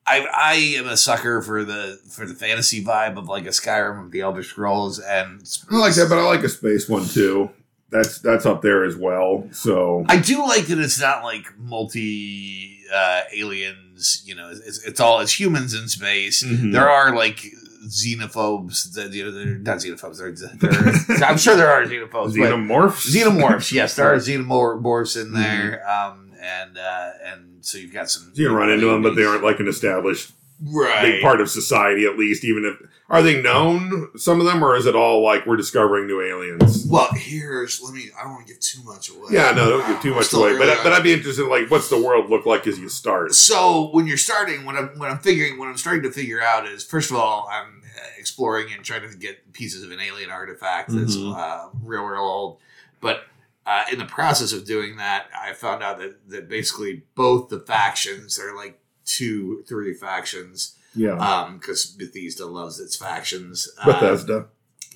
I, 0.03 0.25
I 0.35 0.53
am 0.79 0.87
a 0.87 0.97
sucker 0.97 1.43
for 1.43 1.63
the 1.63 1.97
for 2.09 2.25
the 2.25 2.33
fantasy 2.33 2.83
vibe 2.83 3.17
of 3.17 3.29
like 3.29 3.45
a 3.45 3.49
Skyrim 3.49 4.03
of 4.03 4.11
the 4.11 4.21
Elder 4.21 4.41
Scrolls 4.41 4.99
and 4.99 5.47
I 5.71 5.77
like 5.77 5.93
that. 5.93 6.09
But 6.09 6.17
I 6.17 6.23
like 6.25 6.43
a 6.43 6.49
space 6.49 6.89
one 6.89 7.05
too. 7.05 7.51
That's 7.91 8.17
that's 8.17 8.45
up 8.47 8.63
there 8.63 8.83
as 8.83 8.97
well. 8.97 9.47
So 9.51 10.03
I 10.09 10.17
do 10.17 10.39
like 10.39 10.65
that 10.65 10.79
it's 10.79 10.99
not 10.99 11.23
like 11.23 11.55
multi 11.57 12.79
uh, 12.93 13.21
aliens. 13.31 14.23
You 14.25 14.33
know, 14.35 14.49
it's, 14.49 14.83
it's 14.83 14.99
all 14.99 15.19
it's 15.19 15.39
humans 15.39 15.75
in 15.75 15.87
space. 15.87 16.43
Mhm. 16.43 16.73
There 16.73 16.89
are 16.89 17.15
like 17.15 17.45
xenophobes. 17.87 19.13
You 19.13 19.25
know, 19.25 19.31
they're 19.31 19.45
not 19.57 19.77
xenophobes. 19.77 20.17
They're, 20.17 20.31
they're, 20.31 21.23
I'm 21.29 21.37
sure 21.37 21.55
there 21.55 21.69
are 21.69 21.85
xenophobes. 21.85 22.33
xenomorphs. 22.33 23.07
xenomorphs. 23.07 23.71
Yes, 23.71 23.95
there 23.95 24.13
are 24.13 24.17
xenomorphs 24.17 25.21
in 25.21 25.33
there. 25.33 25.87
Um, 25.89 26.31
and 26.41 26.77
uh, 26.77 27.09
and 27.25 27.63
so 27.65 27.77
you've 27.77 27.93
got 27.93 28.09
some. 28.09 28.31
You 28.35 28.55
run 28.55 28.71
into 28.71 28.87
them, 28.87 29.01
but 29.01 29.15
they 29.15 29.23
aren't 29.23 29.43
like 29.43 29.59
an 29.59 29.67
established 29.67 30.31
right. 30.61 31.01
big 31.01 31.21
part 31.21 31.41
of 31.41 31.49
society. 31.49 32.05
At 32.05 32.17
least, 32.17 32.43
even 32.43 32.65
if 32.65 32.89
are 33.09 33.21
they 33.21 33.41
known 33.41 34.09
some 34.17 34.39
of 34.39 34.45
them, 34.45 34.63
or 34.63 34.75
is 34.75 34.85
it 34.85 34.95
all 34.95 35.23
like 35.23 35.45
we're 35.45 35.57
discovering 35.57 36.07
new 36.07 36.21
aliens? 36.21 36.85
Well, 36.89 37.09
here's 37.13 37.81
let 37.81 37.93
me. 37.93 38.09
I 38.17 38.23
don't 38.23 38.33
want 38.33 38.47
to 38.47 38.53
give 38.53 38.61
too 38.61 38.83
much 38.83 39.09
away. 39.09 39.29
Yeah, 39.31 39.51
no, 39.51 39.69
don't 39.69 39.87
give 39.87 40.01
too 40.01 40.15
much 40.15 40.31
away. 40.33 40.57
But 40.57 40.69
on. 40.69 40.83
but 40.83 40.93
I'd 40.93 41.03
be 41.03 41.13
interested. 41.13 41.43
in, 41.43 41.49
Like, 41.49 41.69
what's 41.71 41.89
the 41.89 42.01
world 42.01 42.29
look 42.29 42.45
like 42.45 42.67
as 42.67 42.79
you 42.79 42.89
start? 42.89 43.33
So 43.33 43.89
when 43.91 44.07
you're 44.07 44.17
starting, 44.17 44.65
when 44.65 44.75
I'm 44.77 44.97
when 44.99 45.09
I'm 45.11 45.19
figuring, 45.19 45.57
when 45.59 45.69
I'm 45.69 45.77
starting 45.77 46.03
to 46.03 46.11
figure 46.11 46.41
out 46.41 46.65
is 46.67 46.83
first 46.83 47.09
of 47.11 47.17
all, 47.17 47.47
I'm 47.51 47.81
uh, 47.97 47.99
exploring 48.17 48.67
and 48.73 48.83
trying 48.83 49.09
to 49.09 49.17
get 49.17 49.51
pieces 49.53 49.83
of 49.83 49.91
an 49.91 49.99
alien 49.99 50.29
artifact 50.29 50.89
that's 50.91 51.15
Mhm. 51.15 51.35
uh, 51.35 51.69
real, 51.83 52.03
real 52.03 52.21
old. 52.21 52.59
But 53.01 53.25
uh, 53.65 53.83
in 53.91 53.99
the 53.99 54.05
process 54.05 54.53
of 54.53 54.65
doing 54.65 54.97
that, 54.97 55.27
I 55.39 55.53
found 55.53 55.83
out 55.83 55.99
that 55.99 56.29
that 56.29 56.47
basically 56.49 57.03
both 57.15 57.49
the 57.49 57.59
factions 57.59 58.39
are 58.39 58.55
like 58.55 58.79
two, 59.17 59.63
three 59.67 59.93
factions, 59.93 60.77
Yeah, 60.95 61.15
um, 61.17 61.57
because 61.57 61.85
Bethesda 61.85 62.45
loves 62.45 62.79
its 62.79 62.95
factions. 62.95 63.67
Uh, 63.77 63.85
Bethesda. 63.93 64.47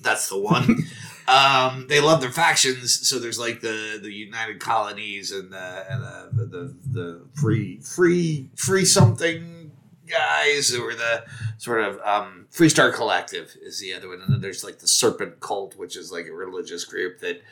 that's 0.02 0.28
the 0.28 0.38
one. 0.38 0.84
um, 1.28 1.86
they 1.88 2.00
love 2.00 2.20
their 2.20 2.30
factions, 2.32 3.08
so 3.08 3.18
there's 3.18 3.38
like 3.38 3.60
the 3.60 3.98
the 4.00 4.12
United 4.12 4.60
Colonies 4.60 5.32
and 5.32 5.52
the 5.52 5.86
and 5.90 6.02
the 6.02 6.46
the, 6.46 6.74
the 6.92 7.20
free 7.34 7.80
free 7.80 8.50
free 8.56 8.84
something 8.84 9.72
guys, 10.08 10.74
or 10.74 10.94
the 10.94 11.24
sort 11.58 11.80
of 11.82 11.98
um, 12.04 12.46
Free 12.50 12.68
Star 12.68 12.92
Collective 12.92 13.56
is 13.60 13.80
the 13.80 13.92
other 13.92 14.08
one, 14.08 14.20
and 14.20 14.32
then 14.32 14.40
there's 14.40 14.62
like 14.62 14.78
the 14.78 14.86
Serpent 14.88 15.40
Cult, 15.40 15.76
which 15.76 15.96
is 15.96 16.12
like 16.12 16.26
a 16.26 16.32
religious 16.32 16.84
group 16.84 17.20
that. 17.20 17.42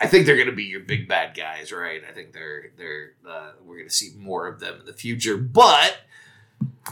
I 0.00 0.08
think 0.08 0.26
they're 0.26 0.34
going 0.34 0.48
to 0.48 0.52
be 0.52 0.64
your 0.64 0.80
big 0.80 1.06
bad 1.06 1.36
guys, 1.36 1.70
right? 1.70 2.02
I 2.08 2.12
think 2.12 2.32
they're 2.32 2.72
they're 2.76 3.12
uh, 3.28 3.52
we're 3.64 3.76
going 3.76 3.88
to 3.88 3.94
see 3.94 4.10
more 4.18 4.48
of 4.48 4.58
them 4.58 4.80
in 4.80 4.86
the 4.86 4.92
future. 4.92 5.36
But 5.36 5.98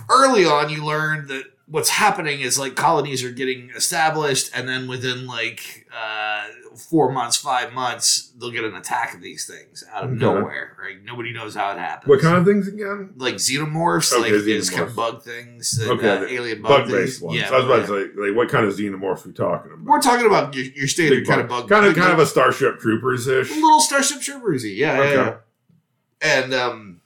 early 0.09 0.45
on, 0.45 0.71
you 0.71 0.85
learn 0.85 1.27
that 1.29 1.45
what's 1.67 1.89
happening 1.89 2.41
is 2.41 2.59
like 2.59 2.75
colonies 2.75 3.25
are 3.25 3.31
getting 3.31 3.71
established, 3.71 4.51
and 4.55 4.69
then 4.69 4.89
within 4.89 5.27
like 5.27 5.87
uh, 5.95 6.45
four 6.77 7.11
months, 7.13 7.37
five 7.37 7.73
months, 7.73 8.33
they'll 8.39 8.51
get 8.51 8.65
an 8.65 8.75
attack 8.75 9.15
of 9.15 9.21
these 9.23 9.47
things 9.47 9.85
out 9.93 10.05
of 10.05 10.11
Okay. 10.11 10.19
nowhere. 10.21 10.77
Right? 10.83 11.03
Nobody 11.03 11.33
knows 11.33 11.55
how 11.55 11.71
it 11.73 11.79
happens. 11.79 12.09
What 12.11 12.21
kind 12.21 12.37
of 12.37 12.45
things 12.45 12.67
again? 12.69 13.13
like 13.17 13.35
xenomorphs, 13.37 14.13
Okay, 14.13 14.33
like 14.33 14.45
these 14.45 14.69
kind 14.71 14.83
of 14.83 14.97
bug 14.97 15.23
things, 15.23 15.79
and, 15.79 15.91
Okay, 15.93 16.09
uh, 16.11 16.25
alien 16.25 16.61
bug, 16.63 16.83
Bug 16.83 16.91
based 16.91 17.21
things. 17.21 17.23
ones. 17.23 17.39
Yeah, 17.41 17.51
I 17.51 17.57
was 17.57 17.65
about 17.65 17.81
yeah. 17.81 17.87
to 17.87 18.15
say, 18.15 18.21
like, 18.29 18.37
what 18.37 18.49
kind 18.49 18.67
of 18.67 18.75
xenomorphs 18.75 19.25
we 19.25 19.33
talking 19.33 19.73
about? 19.73 19.85
We're 19.85 20.01
talking 20.01 20.27
about 20.27 20.55
your, 20.55 20.65
your 20.67 20.89
standard 20.89 21.27
kind 21.27 21.41
of 21.41 21.49
bug, 21.49 21.69
kind 21.69 21.87
of 21.87 21.95
bug- 21.95 22.03
kind 22.03 22.13
of 22.13 22.19
a 22.19 22.27
Starship 22.27 22.81
Troopers 22.81 23.27
ish. 23.29 23.51
little 23.51 23.81
Starship 23.81 24.21
Troopers. 24.21 24.65
Yeah, 24.67 24.99
yeah, 25.03 25.13
yeah. 25.15 25.35
And 26.21 26.55
um, 26.55 27.01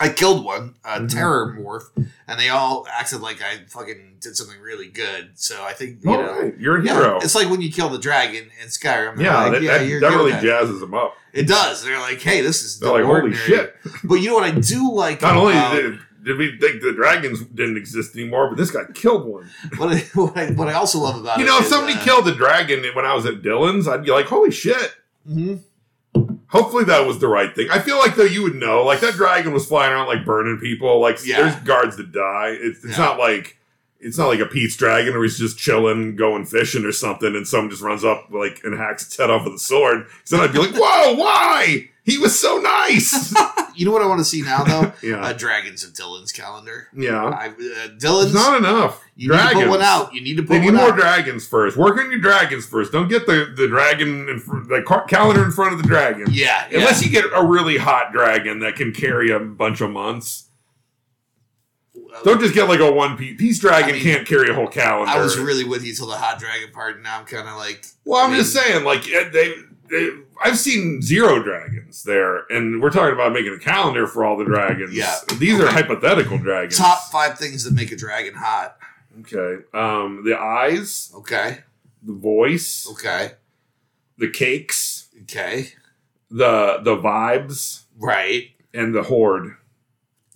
I 0.00 0.08
killed 0.10 0.44
one, 0.44 0.74
a 0.84 1.00
Mhm. 1.00 1.12
terror 1.12 1.56
morph, 1.58 1.88
and 2.28 2.38
they 2.38 2.48
all 2.50 2.86
acted 2.92 3.20
like 3.20 3.42
I 3.42 3.64
fucking 3.68 4.18
did 4.20 4.36
something 4.36 4.60
really 4.60 4.86
good. 4.88 5.30
So 5.34 5.62
I 5.64 5.72
think 5.72 6.04
you 6.04 6.10
Oh, 6.14 6.20
know, 6.22 6.40
right. 6.40 6.54
You're 6.58 6.78
a 6.78 6.84
yeah, 6.84 6.94
hero. 6.94 7.18
it's 7.20 7.34
like 7.34 7.50
when 7.50 7.60
you 7.60 7.72
kill 7.72 7.88
the 7.88 7.98
dragon 7.98 8.48
in 8.62 8.68
Skyrim. 8.68 9.20
Yeah, 9.20 9.36
like, 9.42 9.52
that, 9.52 9.62
yeah, 9.62 9.78
that, 9.78 10.00
that 10.00 10.10
really 10.16 10.32
jazzes 10.32 10.78
them 10.80 10.94
up. 10.94 11.14
It 11.32 11.48
does. 11.48 11.82
They're 11.84 11.98
like, 11.98 12.20
hey, 12.20 12.40
this 12.42 12.62
is 12.62 12.78
They're 12.78 12.92
like, 12.92 13.04
holy 13.04 13.34
shit. 13.34 13.74
But 14.04 14.16
you 14.16 14.28
know 14.28 14.34
what 14.34 14.44
I 14.44 14.52
do 14.52 14.92
like? 14.92 15.20
Not 15.22 15.36
only 15.36 15.54
about- 15.54 15.74
did, 15.74 15.98
did 16.24 16.36
we 16.38 16.58
think 16.58 16.82
the 16.82 16.92
dragons 16.92 17.40
didn't 17.46 17.76
exist 17.76 18.14
anymore, 18.16 18.48
but 18.48 18.56
this 18.58 18.70
guy 18.70 18.82
killed 18.94 19.24
one. 19.26 19.48
what, 19.78 19.94
I, 19.94 19.98
what, 20.14 20.36
I, 20.36 20.50
what 20.52 20.68
I 20.68 20.74
also 20.74 20.98
love 21.00 21.18
about 21.20 21.38
You 21.38 21.44
know, 21.46 21.58
if 21.58 21.66
somebody 21.66 21.94
uh, 21.98 22.02
killed 22.04 22.28
a 22.28 22.34
dragon 22.34 22.84
when 22.94 23.04
I 23.04 23.14
was 23.14 23.24
at 23.26 23.42
Dillon's, 23.42 23.88
I'd 23.88 24.04
be 24.04 24.10
like, 24.10 24.26
holy 24.26 24.50
shit. 24.50 24.94
mhm. 25.28 25.60
Hopefully 26.48 26.84
that 26.84 27.06
was 27.06 27.18
the 27.18 27.28
right 27.28 27.54
thing. 27.54 27.68
I 27.70 27.78
feel 27.78 27.98
like 27.98 28.16
though 28.16 28.24
you 28.24 28.42
would 28.42 28.54
know, 28.54 28.82
like 28.84 29.00
that 29.00 29.14
dragon 29.14 29.52
was 29.52 29.66
flying 29.66 29.92
around 29.92 30.06
like 30.06 30.24
burning 30.24 30.58
people. 30.58 31.00
Like 31.00 31.18
Yeah. 31.24 31.42
there's 31.42 31.56
guards 31.64 31.96
that 31.98 32.10
die. 32.12 32.56
It's, 32.58 32.84
it's 32.84 32.96
Yeah. 32.98 33.04
not 33.04 33.18
like 33.18 33.56
it's 34.00 34.16
not 34.16 34.28
like 34.28 34.38
a 34.40 34.46
Pete's 34.46 34.76
dragon 34.76 35.12
where 35.12 35.24
he's 35.24 35.38
just 35.38 35.58
chilling, 35.58 36.14
going 36.14 36.44
fishing 36.46 36.84
or 36.84 36.92
something, 36.92 37.34
and 37.34 37.46
someone 37.48 37.68
just 37.68 37.82
runs 37.82 38.04
up 38.04 38.28
like 38.30 38.60
and 38.64 38.78
hacks 38.78 39.04
its 39.06 39.16
head 39.16 39.28
off 39.28 39.44
with 39.44 39.54
a 39.54 39.58
sword. 39.58 40.06
So 40.24 40.36
then 40.36 40.48
I'd 40.48 40.52
be 40.52 40.58
like, 40.60 40.70
whoa, 40.74 41.14
why? 41.14 41.90
He 42.08 42.18
was 42.18 42.38
so 42.38 42.58
nice. 42.58 43.34
You 43.78 43.84
know 43.84 43.92
what 43.92 44.02
I 44.02 44.06
want 44.06 44.18
to 44.18 44.24
see 44.24 44.42
now 44.42 44.64
though? 44.64 44.92
yeah, 45.08 45.20
uh, 45.24 45.32
Dragons 45.32 45.84
of 45.84 45.94
Dillon's 45.94 46.32
calendar. 46.32 46.88
yeah. 46.92 47.22
I, 47.26 47.46
uh, 47.46 47.52
It's 47.58 48.02
Dillon's. 48.02 48.34
not 48.34 48.58
enough. 48.58 49.00
you 49.14 49.28
need 49.30 49.38
to 49.38 49.54
put 49.54 49.68
one 49.68 49.82
out. 49.82 50.12
You 50.12 50.20
need 50.20 50.36
to 50.38 50.42
put 50.42 50.48
They 50.54 50.58
need 50.62 50.74
more 50.74 50.90
out. 50.90 50.96
dragons 50.96 51.46
first. 51.46 51.76
Work 51.76 51.96
on 52.00 52.10
your 52.10 52.18
dragons 52.18 52.66
first. 52.66 52.90
Don't 52.90 53.06
get 53.06 53.26
the 53.26 53.54
the 53.56 53.68
dragon 53.68 54.28
in 54.28 54.40
fr- 54.40 54.64
the 54.68 54.82
car- 54.82 55.04
calendar 55.04 55.44
in 55.44 55.52
front 55.52 55.74
of 55.74 55.80
the 55.80 55.86
dragon. 55.86 56.26
yeah, 56.32 56.66
yeah. 56.72 56.78
Unless 56.78 57.04
you 57.04 57.10
get 57.12 57.24
a 57.32 57.44
really 57.46 57.76
hot 57.78 58.10
dragon 58.10 58.58
that 58.60 58.74
can 58.74 58.90
carry 58.92 59.30
a 59.30 59.38
bunch 59.38 59.80
of 59.80 59.90
months. 59.90 60.48
Don't 62.24 62.40
just 62.40 62.54
get 62.54 62.68
like 62.68 62.80
a 62.80 62.90
one 62.90 63.16
piece. 63.16 63.38
Peace 63.38 63.60
dragon 63.60 63.90
I 63.90 63.92
mean, 63.92 64.02
can't 64.02 64.26
carry 64.26 64.50
a 64.50 64.54
whole 64.54 64.66
calendar. 64.66 65.12
I 65.12 65.20
was 65.20 65.38
really 65.38 65.62
with 65.62 65.84
you 65.84 65.94
till 65.94 66.08
the 66.08 66.16
hot 66.16 66.40
dragon 66.40 66.70
part. 66.72 66.94
and 66.96 67.04
Now 67.04 67.20
I'm 67.20 67.26
kind 67.26 67.46
of 67.48 67.56
like, 67.56 67.86
well, 68.04 68.24
I'm 68.26 68.32
I 68.32 68.38
just 68.38 68.52
saying, 68.52 68.84
like 68.84 69.04
they, 69.04 69.54
they, 69.88 70.08
I've 70.42 70.58
seen 70.58 71.02
zero 71.02 71.42
dragons 71.42 72.02
there, 72.04 72.44
and 72.50 72.80
we're 72.82 72.90
talking 72.90 73.14
about 73.14 73.32
making 73.32 73.54
a 73.54 73.58
calendar 73.58 74.06
for 74.06 74.24
all 74.24 74.36
the 74.36 74.44
dragons. 74.44 74.94
Yeah. 74.94 75.16
these 75.38 75.58
are 75.60 75.66
hypothetical 75.66 76.38
dragons. 76.38 76.76
top 76.78 77.10
five 77.10 77.38
things 77.38 77.64
that 77.64 77.72
make 77.74 77.90
a 77.92 77.96
dragon 77.96 78.34
hot. 78.34 78.76
Okay, 79.20 79.64
um, 79.74 80.22
the 80.24 80.38
eyes, 80.38 81.10
Okay, 81.14 81.58
the 82.02 82.12
voice, 82.12 82.86
okay, 82.92 83.32
the 84.16 84.30
cakes, 84.30 85.08
okay. 85.22 85.72
the 86.30 86.78
the 86.84 86.96
vibes, 86.96 87.82
Right. 87.98 88.50
and 88.72 88.94
the 88.94 89.02
hoard. 89.02 89.56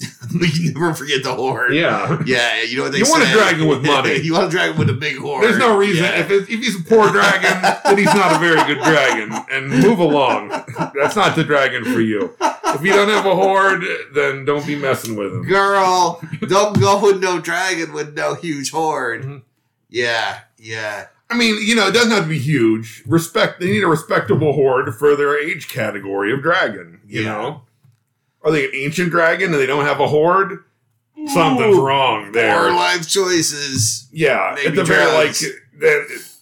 you 0.30 0.72
never 0.72 0.94
forget 0.94 1.22
the 1.22 1.34
hoard. 1.34 1.74
Yeah. 1.74 2.20
Yeah, 2.26 2.62
you 2.62 2.76
know 2.76 2.82
what 2.84 2.92
they 2.92 2.98
You 2.98 3.04
want 3.10 3.22
a 3.22 3.26
say. 3.26 3.32
dragon 3.32 3.66
with 3.68 3.84
money. 3.84 4.16
you 4.22 4.32
want 4.32 4.46
a 4.46 4.50
dragon 4.50 4.76
with 4.78 4.90
a 4.90 4.94
big 4.94 5.16
hoard. 5.18 5.44
There's 5.44 5.58
no 5.58 5.76
reason 5.76 6.04
Yeah. 6.04 6.20
if 6.20 6.30
if 6.30 6.48
he's 6.48 6.80
a 6.80 6.82
poor 6.84 7.10
dragon, 7.10 7.60
then 7.84 7.98
he's 7.98 8.06
not 8.14 8.36
a 8.36 8.38
very 8.38 8.62
good 8.74 8.82
dragon. 8.84 9.32
And 9.50 9.68
move 9.68 9.98
along. 9.98 10.48
That's 10.94 11.16
not 11.16 11.36
the 11.36 11.44
dragon 11.44 11.84
for 11.84 12.00
you. 12.00 12.34
If 12.40 12.82
you 12.82 12.92
don't 12.92 13.08
have 13.08 13.26
a 13.26 13.34
hoard, 13.34 13.84
then 14.14 14.44
don't 14.44 14.66
be 14.66 14.76
messing 14.76 15.14
with 15.16 15.32
him. 15.32 15.44
Girl, 15.44 16.20
don't 16.48 16.78
go 16.80 17.02
with 17.02 17.20
no 17.22 17.38
dragon 17.40 17.92
with 17.92 18.14
no 18.16 18.34
huge 18.34 18.70
hoard. 18.70 19.22
Mhm. 19.24 19.42
Yeah, 19.90 20.38
yeah. 20.58 21.06
I 21.28 21.36
mean, 21.36 21.56
you 21.60 21.74
know, 21.74 21.86
it 21.88 21.92
doesn't 21.92 22.10
have 22.12 22.24
to 22.24 22.28
be 22.28 22.38
huge. 22.38 23.02
Respect. 23.06 23.60
They 23.60 23.66
need 23.66 23.82
a 23.82 23.86
respectable 23.88 24.52
hoard 24.52 24.94
for 24.94 25.16
their 25.16 25.38
age 25.38 25.68
category 25.68 26.32
of 26.32 26.42
dragon. 26.42 27.00
You 27.06 27.22
Yeah. 27.22 27.28
know, 27.28 27.62
are 28.44 28.50
they 28.50 28.64
an 28.66 28.70
ancient 28.74 29.10
dragon 29.10 29.52
and 29.52 29.60
they 29.60 29.66
don't 29.66 29.84
have 29.84 30.00
a 30.00 30.08
hoard? 30.08 30.64
Something's 31.28 31.76
wrong 31.76 32.32
there. 32.32 32.58
Poor 32.58 32.72
life 32.72 33.08
choices. 33.08 34.08
Yeah, 34.12 34.52
Maybe 34.56 34.68
at 34.68 34.74
the 34.74 34.84
very 34.84 35.12
like 35.12 35.34
drugs. 35.36 36.40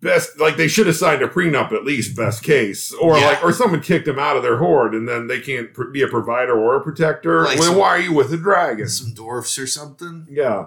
best 0.00 0.38
like 0.38 0.56
they 0.56 0.68
should 0.68 0.86
have 0.86 0.96
signed 0.96 1.20
a 1.22 1.28
prenup 1.28 1.72
at 1.72 1.84
least 1.84 2.16
best 2.16 2.42
case 2.42 2.92
or 2.92 3.18
Yeah. 3.18 3.26
like 3.26 3.42
or 3.44 3.52
someone 3.52 3.80
kicked 3.80 4.06
them 4.06 4.18
out 4.18 4.36
of 4.36 4.42
their 4.42 4.58
hoard 4.58 4.94
and 4.94 5.08
then 5.08 5.26
they 5.26 5.40
can't 5.40 5.74
pr- 5.74 5.84
be 5.84 6.00
a 6.02 6.08
provider 6.08 6.52
or 6.58 6.76
a 6.76 6.80
protector. 6.80 7.42
Like 7.44 7.58
well, 7.58 7.68
some- 7.70 7.76
why 7.78 7.88
are 7.88 8.00
you 8.00 8.12
with 8.12 8.32
a 8.32 8.36
dragon? 8.36 8.88
Some 8.88 9.12
dwarfs 9.14 9.58
or 9.58 9.66
something. 9.66 10.26
Yeah, 10.30 10.66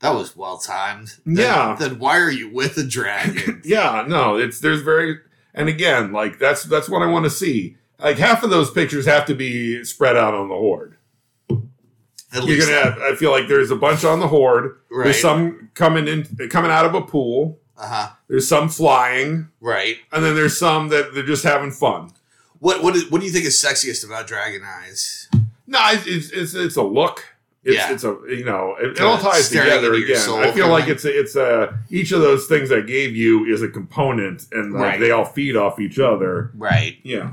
That 0.00 0.14
was 0.14 0.36
well 0.36 0.58
timed. 0.58 1.14
Yeah. 1.26 1.74
Then, 1.78 1.90
then 1.90 1.98
why 1.98 2.18
are 2.18 2.30
you 2.30 2.50
with 2.52 2.76
a 2.78 2.84
dragon? 2.84 3.62
yeah, 3.64 4.04
no, 4.06 4.36
it's 4.36 4.60
there's 4.60 4.82
very 4.82 5.18
and 5.54 5.68
again 5.68 6.12
like 6.12 6.38
that's 6.38 6.64
that's 6.64 6.88
what 6.88 7.02
I 7.02 7.06
want 7.06 7.24
to 7.24 7.30
see. 7.30 7.76
Like 7.98 8.16
half 8.18 8.42
of 8.42 8.50
those 8.50 8.70
pictures 8.70 9.06
have 9.06 9.26
to 9.26 9.34
be 9.34 9.82
spread 9.84 10.16
out 10.16 10.34
on 10.34 10.48
the 10.48 10.54
hoard. 10.54 10.96
At 11.50 12.44
You're 12.44 12.56
least 12.56 12.68
gonna 12.68 12.82
have. 12.82 12.98
I 13.00 13.14
feel 13.16 13.30
like 13.30 13.48
there's 13.48 13.70
a 13.70 13.76
bunch 13.76 14.04
on 14.04 14.20
the 14.20 14.28
hoard. 14.28 14.78
right. 14.90 15.04
There's 15.04 15.20
some 15.20 15.70
coming 15.74 16.06
in, 16.06 16.24
coming 16.50 16.70
out 16.70 16.84
of 16.84 16.94
a 16.94 17.00
pool. 17.00 17.58
Uh 17.76 17.88
huh. 17.88 18.08
There's 18.28 18.46
some 18.48 18.68
flying, 18.68 19.48
Right. 19.60 19.96
and 20.12 20.22
then 20.24 20.34
there's 20.34 20.58
some 20.58 20.88
that 20.88 21.14
they're 21.14 21.22
just 21.24 21.44
having 21.44 21.70
fun. 21.70 22.10
What 22.58 22.82
what 22.82 22.94
is, 22.96 23.10
what 23.10 23.20
do 23.20 23.26
you 23.26 23.32
think 23.32 23.46
is 23.46 23.54
sexiest 23.62 24.04
about 24.04 24.26
dragon 24.26 24.62
eyes? 24.64 25.28
No, 25.66 25.78
it's, 25.92 26.30
it's, 26.30 26.54
it's 26.54 26.76
a 26.76 26.82
look. 26.82 27.24
It's, 27.68 27.76
Yeah. 27.76 27.92
it's 27.92 28.04
a 28.04 28.16
you 28.28 28.44
know 28.44 28.76
it, 28.80 28.92
it 28.92 29.00
all 29.00 29.18
ties 29.18 29.48
together 29.50 29.92
again. 29.94 30.16
soul 30.16 30.38
I 30.38 30.50
feel 30.52 30.68
like 30.68 30.88
it's 30.88 31.04
a, 31.04 31.20
it's 31.20 31.36
a 31.36 31.78
each 31.90 32.12
of 32.12 32.20
those 32.22 32.46
things 32.46 32.72
I 32.72 32.80
gave 32.80 33.14
you 33.14 33.44
is 33.44 33.62
a 33.62 33.68
component, 33.68 34.46
and 34.52 34.72
like 34.72 34.82
Right. 34.82 35.00
they 35.00 35.10
all 35.10 35.24
feed 35.26 35.54
off 35.56 35.78
each 35.78 35.98
other. 35.98 36.50
Right. 36.56 36.96
Yeah, 37.02 37.32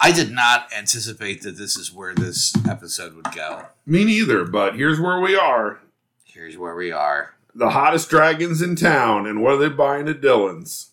I 0.00 0.12
did 0.12 0.30
not 0.32 0.68
anticipate 0.76 1.42
that 1.42 1.56
this 1.56 1.76
is 1.76 1.92
where 1.92 2.14
this 2.14 2.52
episode 2.68 3.14
would 3.14 3.32
go. 3.34 3.66
me 3.86 4.04
neither. 4.04 4.44
But 4.44 4.76
here's 4.76 5.00
where 5.00 5.20
we 5.20 5.34
are: 5.36 5.80
Here's 6.24 6.56
where 6.58 6.74
we 6.74 6.92
are. 6.92 7.34
the 7.54 7.70
hottest 7.70 8.10
dragons 8.10 8.60
in 8.60 8.76
town, 8.76 9.26
and 9.26 9.42
what 9.42 9.54
are 9.54 9.56
they 9.58 9.68
buying 9.68 10.08
at 10.08 10.20
Dillon's? 10.20 10.90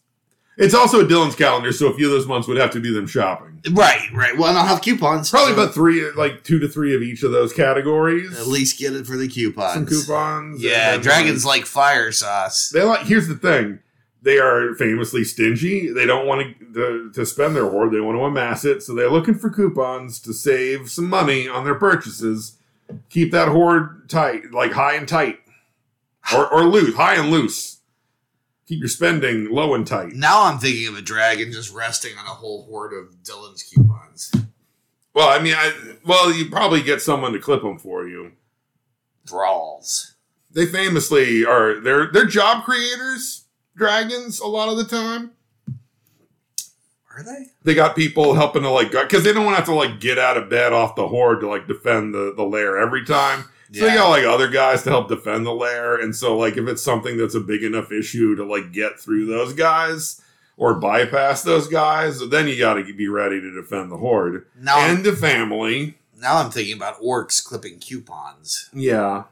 It's 0.62 0.76
also 0.76 1.04
a 1.04 1.08
Dillon's 1.08 1.36
calendar, 1.36 1.72
so 1.72 1.88
a 1.88 1.94
few 1.96 2.06
of 2.06 2.12
those 2.12 2.28
months 2.28 2.48
would 2.48 2.58
have 2.58 2.70
to 2.72 2.80
be 2.80 2.94
them 2.94 3.08
shopping. 3.08 3.60
Right, 3.72 4.08
right. 4.14 4.38
Well, 4.38 4.50
and 4.50 4.60
I'll 4.60 4.68
have 4.68 4.84
coupons. 4.84 5.32
Probably 5.32 5.56
so 5.56 5.60
about 5.60 5.74
three, 5.74 6.12
like 6.12 6.44
two 6.44 6.60
to 6.60 6.68
three 6.68 6.96
of 6.96 7.02
each 7.02 7.24
of 7.24 7.32
those 7.32 7.52
categories. 7.52 8.40
at 8.40 8.46
least 8.46 8.78
get 8.78 8.94
it 8.94 9.08
for 9.08 9.18
the 9.18 9.28
coupons. 9.28 9.74
some 9.74 9.86
coupons. 9.88 10.62
Yeah, 10.62 10.98
dragons 10.98 11.46
like 11.46 11.66
fire 11.66 12.12
sauce. 12.12 12.70
They 12.70 12.84
like. 12.84 13.08
Here's 13.08 13.28
the 13.28 13.34
thing: 13.36 13.80
they 14.22 14.38
are 14.38 14.76
famously 14.76 15.24
stingy. 15.24 15.92
They 15.92 16.06
don't 16.06 16.28
want 16.28 16.56
to, 16.60 16.74
to 16.74 17.12
to 17.12 17.26
spend 17.26 17.56
their 17.56 17.68
hoard. 17.68 17.92
They 17.92 18.00
want 18.00 18.20
to 18.20 18.24
amass 18.24 18.64
it, 18.64 18.84
so 18.84 18.94
they're 18.94 19.10
looking 19.10 19.36
for 19.36 19.50
coupons 19.50 20.20
to 20.22 20.32
save 20.34 20.92
some 20.92 21.10
money 21.10 21.48
on 21.48 21.64
their 21.64 21.76
purchases. 21.76 22.58
Keep 23.10 23.32
that 23.32 23.48
hoard 23.48 24.08
tight, 24.10 24.52
like 24.52 24.74
high 24.74 24.94
and 24.94 25.08
tight, 25.08 25.40
or 26.36 26.48
or 26.48 26.66
loose, 26.66 26.96
high 26.96 27.16
and 27.16 27.32
loose. 27.32 27.81
Keep 28.72 28.80
your 28.80 28.88
spending 28.88 29.52
low 29.52 29.76
and 29.76 29.86
tight. 29.86 30.14
Now 30.14 30.46
I'm 30.46 30.58
thinking 30.58 30.88
of 30.88 30.96
a 30.96 31.02
dragon 31.02 31.52
just 31.52 31.74
resting 31.74 32.18
on 32.18 32.26
a 32.26 32.30
whole 32.30 32.64
hoard 32.64 32.94
of 32.94 33.22
Dillon's 33.22 33.64
coupons. 33.64 34.32
Well, 35.14 35.28
I 35.28 35.44
mean, 35.44 35.56
I 35.58 35.74
well, 36.06 36.32
you 36.32 36.50
probably 36.50 36.82
get 36.82 37.02
someone 37.02 37.34
to 37.34 37.40
clip 37.40 37.64
them 37.64 37.78
for 37.78 38.08
you. 38.08 38.32
Brawls. 39.26 40.14
They 40.50 40.66
famously 40.66 41.46
are. 41.46 41.82
They're 41.82 42.14
they're 42.14 42.26
job 42.26 42.64
creators. 42.64 43.44
Dragons 43.76 44.40
a 44.40 44.48
lot 44.48 44.70
of 44.70 44.78
the 44.78 44.86
time. 44.86 45.32
Are 47.14 47.24
they? 47.24 47.48
they 47.64 47.74
got 47.74 47.94
people 47.94 48.36
helping 48.36 48.62
to 48.62 48.70
like 48.70 48.94
because 48.94 49.26
they 49.26 49.34
don't 49.34 49.44
want 49.44 49.56
to 49.56 49.60
have 49.60 49.66
to 49.66 49.76
like 49.76 50.00
get 50.00 50.18
out 50.18 50.38
of 50.38 50.50
bed 50.50 50.72
off 50.72 50.96
the 50.96 51.10
hoard 51.10 51.42
to 51.42 51.50
like 51.50 51.68
defend 51.68 52.14
the 52.14 52.34
the 52.34 52.44
lair 52.44 52.78
every 52.78 53.04
time. 53.04 53.50
So 53.74 53.86
they 53.86 53.96
got 53.96 54.10
like 54.10 54.26
other 54.26 54.50
guys 54.50 54.84
to 54.84 54.90
help 54.90 55.08
defend 55.08 55.46
the 55.46 55.54
lair, 55.54 56.00
and 56.00 56.16
so 56.16 56.38
like 56.38 56.58
if 56.58 56.68
it's 56.68 56.84
something 56.84 57.18
that's 57.18 57.36
a 57.36 57.40
big 57.40 57.64
enough 57.64 57.92
issue 57.92 58.36
to 58.36 58.44
like 58.46 58.74
get 58.74 59.00
through 59.00 59.28
those 59.28 59.54
guys 59.54 60.22
or 60.58 60.76
bypass 60.76 61.44
those 61.44 61.68
guys, 61.68 62.20
then 62.30 62.48
you 62.48 62.60
got 62.60 62.74
to 62.74 62.94
be 62.94 63.08
ready 63.08 63.40
to 63.40 63.52
defend 63.52 63.92
the 63.92 63.98
hoard 63.98 64.46
now, 64.60 64.78
I'm, 64.78 64.98
and 64.98 65.06
the 65.06 65.16
family. 65.16 65.98
now 66.20 66.38
I'm 66.38 66.52
thinking 66.52 66.76
about 66.76 67.02
orcs 67.02 67.44
clipping 67.44 67.80
coupons. 67.80 68.70
Yeah. 68.74 69.24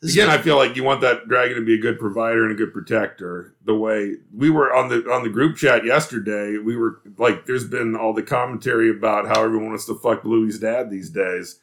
This 0.00 0.14
Again, 0.14 0.30
I 0.30 0.38
feel 0.38 0.56
like 0.56 0.74
you 0.74 0.82
want 0.82 1.00
that 1.02 1.28
dragon 1.28 1.54
to 1.54 1.64
be 1.64 1.74
a 1.74 1.80
good 1.80 2.00
provider 2.00 2.42
and 2.42 2.50
a 2.50 2.56
good 2.56 2.72
protector. 2.72 3.54
The 3.64 3.76
way 3.76 4.16
we 4.36 4.50
were 4.50 4.74
on 4.74 4.88
the 4.88 5.08
on 5.08 5.22
the 5.22 5.28
group 5.28 5.56
chat 5.56 5.84
yesterday, 5.84 6.58
we 6.58 6.76
were 6.76 7.00
like, 7.16 7.46
"There's 7.46 7.64
been 7.64 7.94
all 7.94 8.12
the 8.12 8.24
commentary 8.24 8.90
about 8.90 9.28
how 9.28 9.44
everyone 9.44 9.68
wants 9.68 9.86
to 9.86 9.94
fuck 9.94 10.24
Bluey's 10.24 10.58
dad 10.58 10.90
these 10.90 11.08
days." 11.08 11.60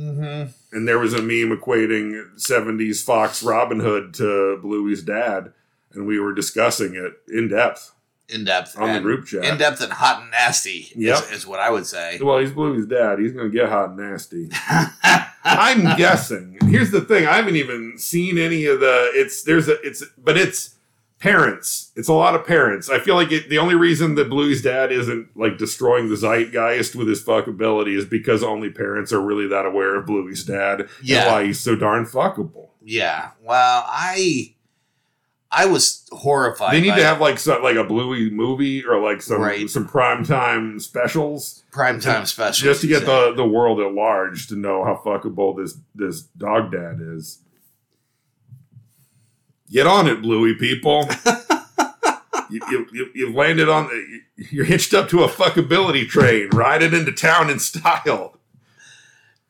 Mhm. 0.00 0.52
and 0.72 0.88
there 0.88 0.98
was 0.98 1.12
a 1.12 1.20
meme 1.22 1.56
equating 1.56 2.24
70s 2.36 3.02
Fox 3.04 3.42
Robin 3.42 3.80
Hood 3.80 4.14
to 4.14 4.58
Bluey's 4.62 5.02
dad, 5.02 5.52
and 5.92 6.06
we 6.06 6.18
were 6.18 6.32
discussing 6.32 6.94
it 6.94 7.12
in 7.28 7.48
depth 7.48 7.92
in 8.28 8.44
depth 8.44 8.78
on 8.78 8.92
the 8.94 9.00
group 9.00 9.26
chat. 9.26 9.44
in 9.44 9.58
depth 9.58 9.80
and 9.80 9.92
hot 9.92 10.22
and 10.22 10.30
nasty. 10.30 10.86
Yep. 10.94 11.18
is, 11.24 11.30
is 11.32 11.46
what 11.46 11.58
I 11.58 11.68
would 11.68 11.84
say. 11.86 12.18
well, 12.22 12.38
he's 12.38 12.52
Bluey's 12.52 12.86
dad. 12.86 13.18
He's 13.18 13.32
going 13.32 13.50
to 13.50 13.56
get 13.56 13.68
hot 13.68 13.88
and 13.90 13.98
nasty. 13.98 14.48
I'm 15.44 15.96
guessing. 15.96 16.56
Here's 16.68 16.90
the 16.92 17.00
thing: 17.00 17.26
I 17.26 17.36
haven't 17.36 17.56
even 17.56 17.94
seen 17.98 18.38
any 18.38 18.66
of 18.66 18.80
the. 18.80 19.10
It's 19.14 19.42
there's 19.42 19.68
a 19.68 19.80
it's 19.82 20.04
but 20.16 20.36
it's 20.36 20.76
parents. 21.20 21.92
It's 21.96 22.08
a 22.08 22.12
lot 22.12 22.34
of 22.34 22.46
parents. 22.46 22.90
I 22.90 22.98
feel 22.98 23.14
like 23.14 23.30
it, 23.30 23.48
the 23.48 23.58
only 23.58 23.74
reason 23.74 24.14
that 24.16 24.28
Bluey's 24.28 24.62
dad 24.62 24.90
isn't 24.90 25.36
like 25.36 25.58
destroying 25.58 26.08
the 26.08 26.16
zeitgeist 26.16 26.96
with 26.96 27.08
his 27.08 27.22
fuckability 27.22 27.96
is 27.96 28.04
because 28.06 28.42
only 28.42 28.70
parents 28.70 29.12
are 29.12 29.20
really 29.20 29.46
that 29.48 29.66
aware 29.66 29.96
of 29.96 30.06
Bluey's 30.06 30.44
dad 30.44 30.88
Yeah. 31.02 31.22
and 31.24 31.30
why 31.32 31.44
he's 31.44 31.60
so 31.60 31.76
darn 31.76 32.04
fuckable. 32.06 32.68
Yeah. 32.82 33.30
Well, 33.42 33.84
I 33.86 34.54
I 35.52 35.66
was 35.66 36.06
horrified. 36.12 36.74
They 36.74 36.80
need 36.80 36.94
to 36.94 37.04
have 37.04 37.20
like 37.20 37.38
some, 37.38 37.62
like 37.62 37.74
a 37.76 37.82
Bluey 37.84 38.30
movie 38.30 38.84
or 38.84 39.00
like 39.00 39.20
some 39.20 39.40
Right. 39.42 39.68
some 39.68 39.86
primetime 39.86 40.80
specials 40.80 41.64
primetime 41.72 42.26
special 42.26 42.64
just 42.64 42.80
to 42.80 42.86
get 42.86 43.04
the, 43.04 43.32
the 43.36 43.44
world 43.46 43.78
at 43.80 43.92
large 43.92 44.46
to 44.48 44.56
know 44.56 44.84
how 44.84 45.00
fuckable 45.04 45.56
this 45.56 45.76
this 45.94 46.22
dog 46.22 46.72
dad 46.72 46.98
is. 47.02 47.40
Get 49.70 49.86
on 49.86 50.08
it, 50.08 50.20
Bluey 50.20 50.54
people. 50.54 51.08
you, 52.50 52.60
you, 52.70 52.86
you, 52.92 53.10
you've 53.14 53.34
landed 53.34 53.68
on 53.68 53.86
the, 53.86 54.20
you're 54.50 54.64
hitched 54.64 54.92
up 54.94 55.08
to 55.10 55.22
a 55.22 55.28
fuckability 55.28 56.08
train. 56.08 56.48
Ride 56.50 56.82
it 56.82 56.92
into 56.92 57.12
town 57.12 57.50
in 57.50 57.58
style. 57.58 58.36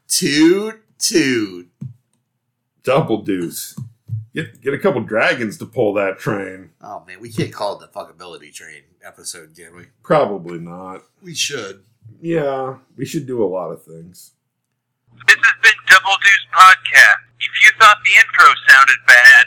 toot 0.09 0.83
toot. 0.99 1.71
Double 2.83 3.23
deuce. 3.23 3.79
Get 4.35 4.61
get 4.61 4.75
a 4.75 4.79
couple 4.79 5.01
dragons 5.03 5.59
to 5.59 5.67
pull 5.67 5.95
that 5.95 6.19
train. 6.19 6.71
Oh 6.81 7.03
man, 7.07 7.21
we 7.21 7.33
can't 7.33 7.53
call 7.53 7.81
it 7.81 7.81
the 7.81 7.89
fuckability 7.89 8.53
train 8.53 8.83
episode, 9.05 9.57
can 9.57 9.75
we? 9.75 9.87
Probably 10.03 10.59
not. 10.59 11.03
We 11.23 11.35
should. 11.35 11.83
Yeah, 12.21 12.77
we 12.97 13.05
should 13.07 13.27
do 13.27 13.43
a 13.43 13.47
lot 13.49 13.71
of 13.71 13.83
things. 13.83 14.33
This 15.27 15.37
has 15.37 15.63
been 15.63 15.73
Double 15.89 16.17
Deuce 16.23 16.47
Podcast. 16.55 17.21
If 17.41 17.51
you 17.65 17.71
thought 17.81 17.97
the 18.05 18.11
intro 18.21 18.55
sounded 18.69 18.97
bad, 19.07 19.47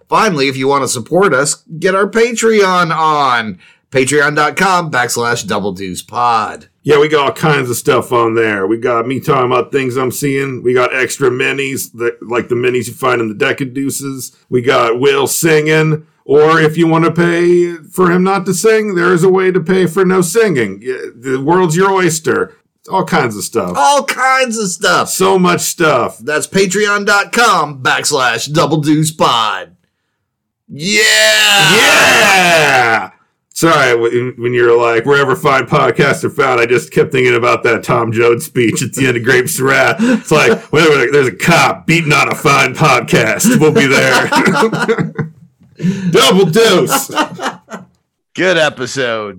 Finally, 0.11 0.49
if 0.49 0.57
you 0.57 0.67
want 0.67 0.83
to 0.83 0.89
support 0.89 1.33
us, 1.33 1.63
get 1.79 1.95
our 1.95 2.05
Patreon 2.05 2.93
on 2.93 3.57
patreon.com 3.91 4.91
backslash 4.91 5.47
double 5.47 5.71
deuce 5.71 6.01
pod. 6.01 6.67
Yeah, 6.83 6.99
we 6.99 7.07
got 7.07 7.25
all 7.25 7.33
kinds 7.33 7.69
of 7.69 7.77
stuff 7.77 8.11
on 8.11 8.35
there. 8.35 8.67
We 8.67 8.77
got 8.77 9.07
me 9.07 9.21
talking 9.21 9.45
about 9.45 9.71
things 9.71 9.95
I'm 9.95 10.11
seeing. 10.11 10.63
We 10.63 10.73
got 10.73 10.93
extra 10.93 11.29
minis, 11.29 11.93
that, 11.93 12.17
like 12.21 12.49
the 12.49 12.55
minis 12.55 12.87
you 12.87 12.93
find 12.93 13.21
in 13.21 13.29
the 13.29 13.33
deck 13.33 13.61
of 13.61 13.73
deuces. 13.73 14.35
We 14.49 14.61
got 14.61 14.99
Will 14.99 15.27
singing. 15.27 16.05
Or 16.25 16.59
if 16.59 16.75
you 16.75 16.87
want 16.87 17.05
to 17.05 17.11
pay 17.11 17.75
for 17.77 18.11
him 18.11 18.21
not 18.21 18.45
to 18.47 18.53
sing, 18.53 18.95
there 18.95 19.13
is 19.13 19.23
a 19.23 19.29
way 19.29 19.49
to 19.49 19.61
pay 19.61 19.85
for 19.85 20.03
no 20.03 20.19
singing. 20.19 20.81
The 20.81 21.41
world's 21.41 21.77
your 21.77 21.89
oyster. 21.89 22.57
All 22.91 23.05
kinds 23.05 23.37
of 23.37 23.43
stuff. 23.43 23.77
All 23.77 24.03
kinds 24.03 24.57
of 24.57 24.67
stuff. 24.67 25.09
So 25.09 25.39
much 25.39 25.61
stuff. 25.61 26.17
That's 26.17 26.47
patreon.com 26.47 27.81
backslash 27.81 28.51
double 28.51 28.81
deuce 28.81 29.11
pod. 29.13 29.70
Yeah! 30.73 31.75
Yeah. 31.75 33.11
Sorry, 33.53 33.95
when 33.99 34.33
when 34.37 34.53
you're 34.53 34.75
like 34.75 35.05
wherever 35.05 35.35
fine 35.35 35.65
podcasts 35.65 36.23
are 36.23 36.29
found, 36.29 36.61
I 36.61 36.65
just 36.65 36.93
kept 36.93 37.11
thinking 37.11 37.35
about 37.35 37.63
that 37.63 37.83
Tom 37.83 38.13
Jones 38.13 38.45
speech 38.45 38.81
at 38.81 38.93
the 38.93 39.05
end 39.05 39.17
of 39.17 39.23
Grapes 39.23 39.59
of 39.59 39.65
Wrath. 39.65 39.97
It's 39.99 40.31
like 40.31 40.59
whenever 40.71 41.11
there's 41.11 41.27
a 41.27 41.35
cop 41.35 41.85
beating 41.85 42.13
on 42.13 42.31
a 42.31 42.35
fine 42.35 42.73
podcast, 42.73 43.59
we'll 43.59 43.73
be 43.73 43.85
there. 43.85 44.29
Double 46.11 46.45
dose. 46.45 47.11
Good 48.33 48.57
episode. 48.57 49.37